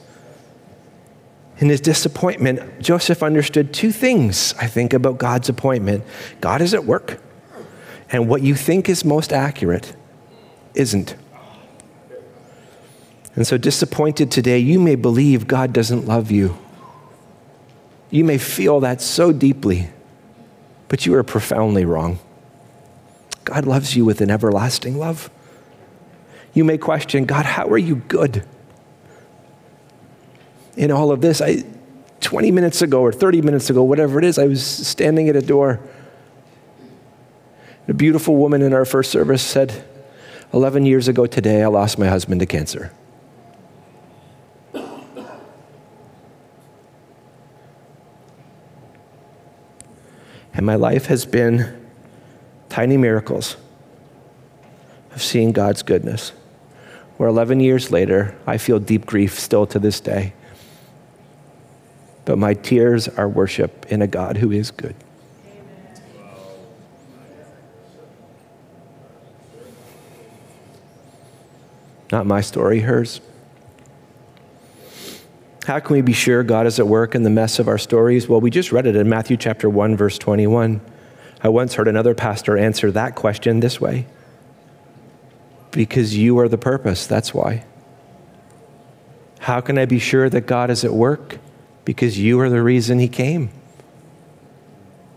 In 1.59 1.69
his 1.69 1.81
disappointment, 1.81 2.81
Joseph 2.81 3.23
understood 3.23 3.75
two 3.75 3.93
things, 3.93 4.55
I 4.55 4.67
think, 4.67 4.93
about 4.95 5.19
God's 5.19 5.49
appointment 5.49 6.03
God 6.41 6.63
is 6.63 6.73
at 6.73 6.85
work, 6.85 7.21
and 8.11 8.29
what 8.29 8.43
you 8.43 8.55
think 8.55 8.89
is 8.89 9.05
most 9.05 9.33
accurate 9.33 9.95
isn't. 10.75 11.15
And 13.35 13.47
so, 13.47 13.59
disappointed 13.59 14.31
today, 14.31 14.59
you 14.59 14.81
may 14.81 14.95
believe 14.95 15.47
God 15.47 15.75
doesn't 15.75 16.07
love 16.07 16.31
you. 16.31 16.57
You 18.11 18.25
may 18.25 18.39
feel 18.39 18.81
that 18.81 19.01
so 19.01 19.33
deeply, 19.33 19.89
but 20.89 21.07
you 21.07 21.15
are 21.15 21.23
profoundly 21.23 21.85
wrong. 21.85 22.19
God 23.45 23.67
loves 23.67 23.97
you 23.97 24.05
with 24.05 24.21
an 24.21 24.31
everlasting 24.31 24.99
love. 24.99 25.31
You 26.55 26.65
may 26.65 26.79
question, 26.79 27.27
God, 27.27 27.45
how 27.45 27.69
are 27.69 27.79
you 27.79 27.97
good? 27.97 28.45
In 30.77 30.91
all 30.91 31.11
of 31.11 31.21
this, 31.21 31.41
I, 31.41 31.65
20 32.21 32.51
minutes 32.51 32.83
ago 32.83 33.01
or 33.01 33.13
30 33.13 33.43
minutes 33.43 33.71
ago, 33.71 33.83
whatever 33.83 34.19
it 34.19 34.25
is, 34.25 34.39
I 34.39 34.47
was 34.47 34.65
standing 34.65 35.29
at 35.29 35.37
a 35.37 35.43
door 35.43 35.81
a 37.89 37.95
beautiful 37.95 38.37
woman 38.37 38.63
in 38.63 38.73
our 38.73 38.85
first 38.85 39.11
service 39.11 39.43
said, 39.43 39.85
11 40.53 40.87
years 40.87 41.09
ago 41.09 41.27
today, 41.27 41.63
I 41.63 41.67
lost 41.67 41.99
my 41.99 42.09
husband 42.09 42.41
to 42.41 42.47
cancer. 42.47 42.93
And 50.57 50.65
my 50.65 50.75
life 50.75 51.07
has 51.07 51.27
been 51.27 51.87
tiny 52.71 52.97
miracles 52.97 53.57
of 55.13 55.23
seeing 55.23 55.53
God's 55.53 55.83
goodness. 55.83 56.33
Where 57.19 57.29
11 57.29 57.61
years 57.61 57.91
later, 57.91 58.35
I 58.47 58.57
feel 58.57 58.79
deep 58.79 59.05
grief 59.05 59.39
still 59.39 59.67
to 59.67 59.79
this 59.79 60.01
day. 60.01 60.33
But 62.25 62.39
my 62.39 62.55
tears 62.55 63.07
are 63.07 63.29
worship 63.29 63.87
in 63.91 64.01
a 64.01 64.07
God 64.07 64.39
who 64.39 64.51
is 64.51 64.71
good. 64.71 64.97
Not 72.11 72.25
my 72.25 72.41
story, 72.41 72.81
hers. 72.81 73.21
How 75.67 75.81
can 75.81 75.95
we 75.95 76.01
be 76.01 76.13
sure 76.13 76.45
God 76.45 76.69
is 76.69 76.79
at 76.79 76.87
work 76.87 77.17
in 77.17 77.25
the 77.25 77.31
mess 77.31 77.59
of 77.59 77.67
our 77.67 77.77
stories? 77.77 78.29
Well, 78.29 78.41
we 78.41 78.51
just 78.51 78.71
read 78.71 78.87
it 78.87 78.95
in 78.95 79.09
Matthew 79.09 79.37
chapter 79.37 79.69
1 79.69 79.97
verse 79.97 80.17
21. 80.17 80.81
I 81.43 81.49
once 81.49 81.75
heard 81.75 81.89
another 81.89 82.15
pastor 82.15 82.57
answer 82.57 82.93
that 82.93 83.17
question 83.17 83.59
this 83.59 83.81
way. 83.81 84.07
Because 85.73 86.17
you 86.17 86.39
are 86.39 86.49
the 86.49 86.57
purpose, 86.57 87.09
that's 87.09 87.35
why. 87.35 87.65
How 89.41 89.61
can 89.61 89.77
I 89.77 89.87
be 89.87 89.99
sure 89.99 90.31
that 90.31 90.43
God 90.43 90.71
is 90.71 90.85
at 90.85 90.95
work? 90.95 91.39
Because 91.85 92.17
you 92.17 92.39
are 92.39 92.49
the 92.49 92.63
reason 92.63 93.01
he 93.01 93.09
came. 93.09 93.51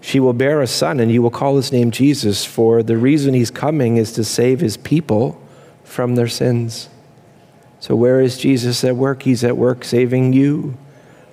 She 0.02 0.20
will 0.20 0.34
bear 0.34 0.64
a 0.64 0.68
son, 0.68 1.00
and 1.00 1.12
you 1.12 1.22
will 1.22 1.30
call 1.30 1.58
his 1.58 1.72
name 1.72 1.92
Jesus, 1.92 2.44
for 2.44 2.82
the 2.82 2.98
reason 2.98 3.36
he's 3.36 3.52
coming 3.52 3.98
is 3.98 4.12
to 4.14 4.24
save 4.24 4.62
his 4.62 4.78
people 4.78 5.40
from 5.84 6.16
their 6.16 6.28
sins. 6.28 6.90
So, 7.80 7.96
where 7.96 8.20
is 8.20 8.38
Jesus 8.38 8.84
at 8.84 8.96
work? 8.96 9.24
He's 9.24 9.44
at 9.44 9.56
work 9.56 9.84
saving 9.84 10.34
you 10.34 10.78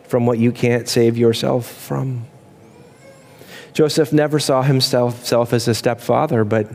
from 0.04 0.26
what 0.26 0.38
you 0.38 0.52
can't 0.52 0.88
save 0.88 1.18
yourself 1.18 1.66
from. 1.66 2.26
Joseph 3.72 4.12
never 4.12 4.38
saw 4.38 4.62
himself 4.62 5.52
as 5.52 5.68
a 5.68 5.74
stepfather, 5.74 6.44
but 6.44 6.70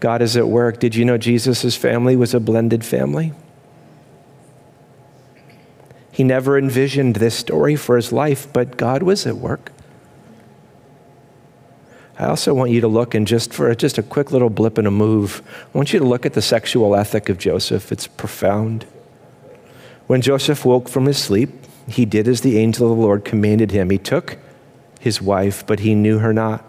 God 0.00 0.22
is 0.22 0.36
at 0.36 0.48
work. 0.48 0.80
Did 0.80 0.94
you 0.94 1.04
know 1.04 1.18
Jesus' 1.18 1.76
family 1.76 2.16
was 2.16 2.34
a 2.34 2.40
blended 2.40 2.84
family? 2.84 3.32
He 6.10 6.24
never 6.24 6.58
envisioned 6.58 7.16
this 7.16 7.34
story 7.34 7.76
for 7.76 7.96
his 7.96 8.12
life, 8.12 8.50
but 8.52 8.76
God 8.76 9.02
was 9.02 9.26
at 9.26 9.36
work. 9.36 9.72
I 12.20 12.26
also 12.26 12.52
want 12.52 12.70
you 12.70 12.82
to 12.82 12.88
look 12.88 13.14
and 13.14 13.26
just 13.26 13.54
for 13.54 13.74
just 13.74 13.96
a 13.96 14.02
quick 14.02 14.30
little 14.30 14.50
blip 14.50 14.76
and 14.76 14.86
a 14.86 14.90
move, 14.90 15.40
I 15.74 15.78
want 15.78 15.94
you 15.94 15.98
to 15.98 16.04
look 16.04 16.26
at 16.26 16.34
the 16.34 16.42
sexual 16.42 16.94
ethic 16.94 17.30
of 17.30 17.38
Joseph. 17.38 17.90
It's 17.90 18.06
profound. 18.06 18.84
When 20.06 20.20
Joseph 20.20 20.66
woke 20.66 20.90
from 20.90 21.06
his 21.06 21.16
sleep, 21.16 21.48
he 21.88 22.04
did 22.04 22.28
as 22.28 22.42
the 22.42 22.58
angel 22.58 22.92
of 22.92 22.98
the 22.98 23.02
Lord 23.02 23.24
commanded 23.24 23.70
him. 23.70 23.88
He 23.88 23.96
took 23.96 24.36
his 25.00 25.22
wife, 25.22 25.66
but 25.66 25.80
he 25.80 25.94
knew 25.94 26.18
her 26.18 26.34
not 26.34 26.62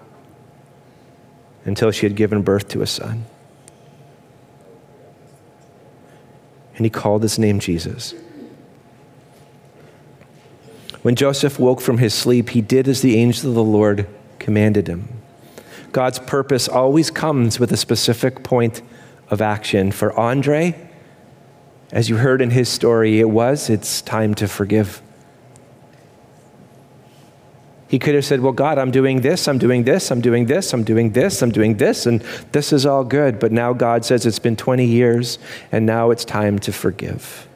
until 1.65 1.91
she 1.91 2.05
had 2.05 2.15
given 2.15 2.43
birth 2.43 2.69
to 2.69 2.81
a 2.81 2.87
son. 2.87 3.25
And 6.77 6.85
he 6.85 6.89
called 6.89 7.23
his 7.23 7.37
name 7.37 7.59
Jesus. 7.59 8.13
When 11.01 11.15
Joseph 11.15 11.59
woke 11.59 11.81
from 11.81 11.97
his 11.97 12.13
sleep, 12.13 12.51
he 12.51 12.61
did 12.61 12.87
as 12.87 13.01
the 13.01 13.17
angel 13.17 13.49
of 13.49 13.55
the 13.55 13.63
Lord 13.63 14.07
commanded 14.39 14.87
him. 14.87 15.20
God's 15.91 16.19
purpose 16.19 16.67
always 16.67 17.12
comes 17.12 17.60
with 17.60 17.71
a 17.71 17.77
specific 17.77 18.43
point 18.43 18.82
of 19.30 19.41
action. 19.41 19.91
For 19.91 20.17
Andre, 20.19 20.89
as 21.91 22.10
you 22.10 22.17
heard 22.17 22.41
in 22.41 22.51
his 22.51 22.69
story, 22.69 23.19
it 23.19 23.30
was, 23.30 23.69
it's 23.69 24.01
time 24.01 24.34
to 24.36 24.47
forgive. 24.47 25.01
He 27.88 27.99
could 27.99 28.15
have 28.15 28.23
said, 28.23 28.39
Well, 28.39 28.54
God, 28.54 28.77
I'm 28.77 28.91
doing 28.91 29.19
this, 29.19 29.49
I'm 29.49 29.58
doing 29.58 29.84
this, 29.84 30.12
I'm 30.12 30.21
doing 30.21 30.45
this, 30.45 30.73
I'm 30.73 30.86
doing 30.86 31.12
this, 31.12 31.41
I'm 31.41 31.51
doing 31.51 31.75
this, 31.75 32.06
and 32.06 32.21
this 32.54 32.71
is 32.71 32.86
all 32.86 33.04
good. 33.04 33.38
But 33.38 33.51
now 33.51 33.73
God 33.73 34.06
says 34.06 34.25
it's 34.25 34.39
been 34.39 34.56
20 34.56 34.86
years, 34.86 35.39
and 35.73 35.86
now 35.86 36.12
it's 36.12 36.23
time 36.23 36.58
to 36.60 36.71
forgive. 36.71 37.49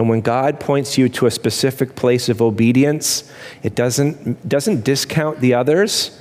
And 0.00 0.08
when 0.08 0.22
God 0.22 0.60
points 0.60 0.96
you 0.96 1.10
to 1.10 1.26
a 1.26 1.30
specific 1.30 1.94
place 1.94 2.30
of 2.30 2.40
obedience, 2.40 3.30
it 3.62 3.74
doesn't, 3.74 4.48
doesn't 4.48 4.82
discount 4.82 5.40
the 5.40 5.52
others, 5.52 6.18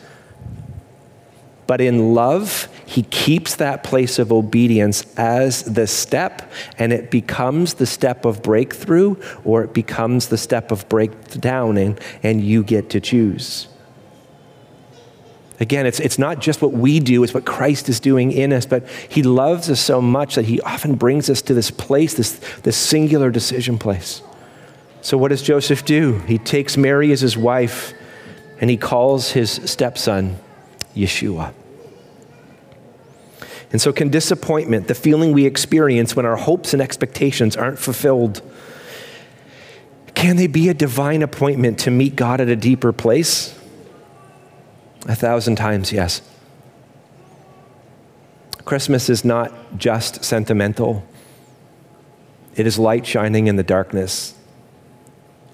but 1.66 1.80
in 1.80 2.14
love, 2.14 2.68
He 2.86 3.04
keeps 3.04 3.56
that 3.56 3.86
place 3.86 4.20
of 4.20 4.34
obedience 4.34 5.06
as 5.16 5.64
the 5.64 5.88
step, 5.88 6.52
and 6.78 6.92
it 6.92 7.10
becomes 7.10 7.76
the 7.76 7.86
step 7.86 8.26
of 8.26 8.44
breakthrough 8.44 9.16
or 9.46 9.64
it 9.64 9.74
becomes 9.74 10.28
the 10.28 10.38
step 10.38 10.74
of 10.74 10.90
breakdown, 10.90 11.78
and, 11.78 12.02
and 12.22 12.42
you 12.42 12.66
get 12.66 12.90
to 12.90 13.00
choose. 13.00 13.70
Again, 15.60 15.86
it's, 15.86 16.00
it's 16.00 16.18
not 16.18 16.40
just 16.40 16.62
what 16.62 16.72
we 16.72 17.00
do, 17.00 17.24
it's 17.24 17.34
what 17.34 17.46
Christ 17.46 17.90
is 17.90 18.00
doing 18.00 18.32
in 18.32 18.54
us, 18.54 18.66
but 18.66 18.88
He 19.10 19.24
loves 19.24 19.70
us 19.70 19.80
so 19.80 20.02
much 20.02 20.36
that 20.36 20.46
He 20.46 20.62
often 20.62 20.96
brings 20.96 21.30
us 21.30 21.42
to 21.44 21.54
this 21.54 21.70
place, 21.70 22.14
this, 22.14 22.40
this 22.64 22.78
singular 22.78 23.30
decision 23.30 23.78
place. 23.78 24.22
So, 25.02 25.18
what 25.18 25.30
does 25.30 25.42
Joseph 25.42 25.86
do? 25.86 26.20
He 26.20 26.38
takes 26.38 26.78
Mary 26.78 27.12
as 27.12 27.22
his 27.22 27.38
wife 27.38 27.94
and 28.60 28.70
he 28.70 28.78
calls 28.78 29.32
his 29.32 29.52
stepson 29.52 30.38
Yeshua. 30.96 31.54
And 33.72 33.82
so, 33.82 33.94
can 33.94 34.10
disappointment, 34.10 34.88
the 34.88 34.96
feeling 34.96 35.32
we 35.32 35.46
experience 35.46 36.16
when 36.16 36.26
our 36.26 36.36
hopes 36.36 36.74
and 36.74 36.82
expectations 36.82 37.56
aren't 37.56 37.80
fulfilled, 37.80 38.42
can 40.16 40.36
they 40.36 40.48
be 40.48 40.70
a 40.70 40.74
divine 40.74 41.22
appointment 41.22 41.80
to 41.80 41.92
meet 41.92 42.16
God 42.16 42.42
at 42.42 42.50
a 42.50 42.56
deeper 42.56 42.92
place? 42.92 43.59
A 45.08 45.16
thousand 45.16 45.56
times, 45.56 45.92
yes. 45.92 46.22
Christmas 48.66 49.10
is 49.10 49.26
not 49.26 49.78
just 49.78 50.24
sentimental, 50.24 51.06
it 52.56 52.68
is 52.68 52.78
light 52.78 53.06
shining 53.06 53.48
in 53.48 53.56
the 53.56 53.64
darkness, 53.64 54.36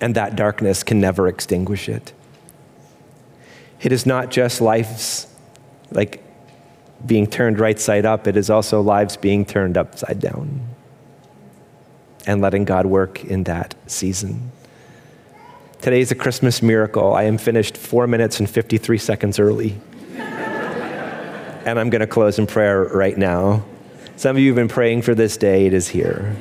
and 0.01 0.15
that 0.15 0.35
darkness 0.35 0.83
can 0.83 0.99
never 0.99 1.27
extinguish 1.27 1.87
it. 1.87 2.11
It 3.81 3.91
is 3.91 4.05
not 4.05 4.31
just 4.31 4.61
life's 4.61 5.27
like 5.91 6.23
being 7.05 7.27
turned 7.27 7.59
right 7.59 7.79
side 7.79 8.05
up, 8.05 8.27
it 8.27 8.35
is 8.35 8.49
also 8.49 8.81
lives 8.81 9.15
being 9.15 9.45
turned 9.45 9.77
upside 9.77 10.19
down 10.19 10.61
and 12.25 12.41
letting 12.41 12.65
God 12.65 12.85
work 12.85 13.23
in 13.23 13.43
that 13.43 13.75
season. 13.87 14.51
Today 15.85 16.01
is 16.01 16.09
a 16.09 16.15
Christmas 16.15 16.63
miracle. 16.63 17.13
I 17.13 17.25
am 17.25 17.37
finished 17.37 17.77
four 17.77 18.07
minutes 18.07 18.39
and 18.39 18.49
53 18.49 18.97
seconds 18.97 19.37
early. 19.37 19.79
and 20.17 21.77
I'm 21.77 21.91
going 21.91 21.99
to 21.99 22.07
close 22.07 22.39
in 22.39 22.47
prayer 22.47 22.85
right 22.85 23.15
now. 23.15 23.63
Some 24.15 24.35
of 24.35 24.41
you 24.41 24.47
have 24.47 24.55
been 24.55 24.67
praying 24.67 25.03
for 25.03 25.13
this 25.13 25.37
day, 25.37 25.67
it 25.67 25.73
is 25.73 25.87
here. 25.87 26.35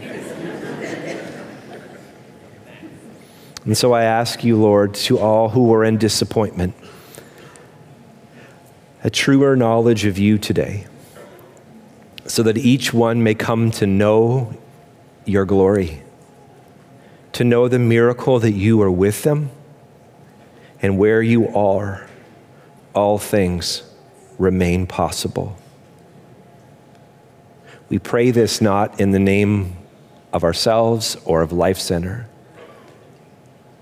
and 3.67 3.77
so 3.77 3.93
I 3.93 4.05
ask 4.05 4.43
you, 4.45 4.57
Lord, 4.57 4.95
to 4.95 5.19
all 5.19 5.51
who 5.51 5.75
are 5.75 5.85
in 5.85 5.99
disappointment, 5.99 6.75
a 9.03 9.11
truer 9.11 9.57
knowledge 9.57 10.07
of 10.07 10.17
you 10.17 10.39
today, 10.39 10.87
so 12.25 12.43
that 12.45 12.57
each 12.57 12.95
one 12.95 13.23
may 13.23 13.35
come 13.35 13.71
to 13.73 13.87
know 13.87 14.59
your 15.27 15.45
glory, 15.45 16.03
to 17.35 17.45
know 17.45 17.69
the 17.69 17.79
miracle 17.79 18.39
that 18.39 18.53
you 18.53 18.81
are 18.81 18.91
with 18.91 19.23
them, 19.23 19.51
and 20.81 20.99
where 20.99 21.21
you 21.21 21.49
are, 21.49 22.07
all 22.95 23.19
things 23.19 23.83
remain 24.39 24.87
possible. 24.87 25.57
We 27.89 27.99
pray 27.99 28.31
this 28.31 28.61
not 28.61 29.01
in 29.01 29.11
the 29.11 29.19
name 29.19 29.77
of 30.33 30.45
ourselves 30.45 31.17
or 31.25 31.43
of 31.43 31.53
Life 31.53 31.79
Center, 31.79 32.29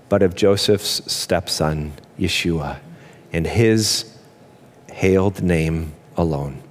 but 0.09 0.21
of 0.21 0.35
Joseph's 0.35 1.11
stepson, 1.11 1.93
Yeshua, 2.19 2.79
in 3.31 3.45
his 3.45 4.17
hailed 4.91 5.41
name 5.41 5.93
alone. 6.17 6.61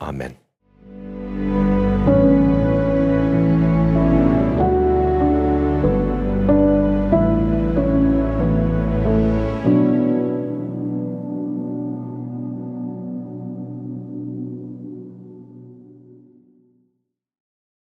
Amen. 0.00 0.36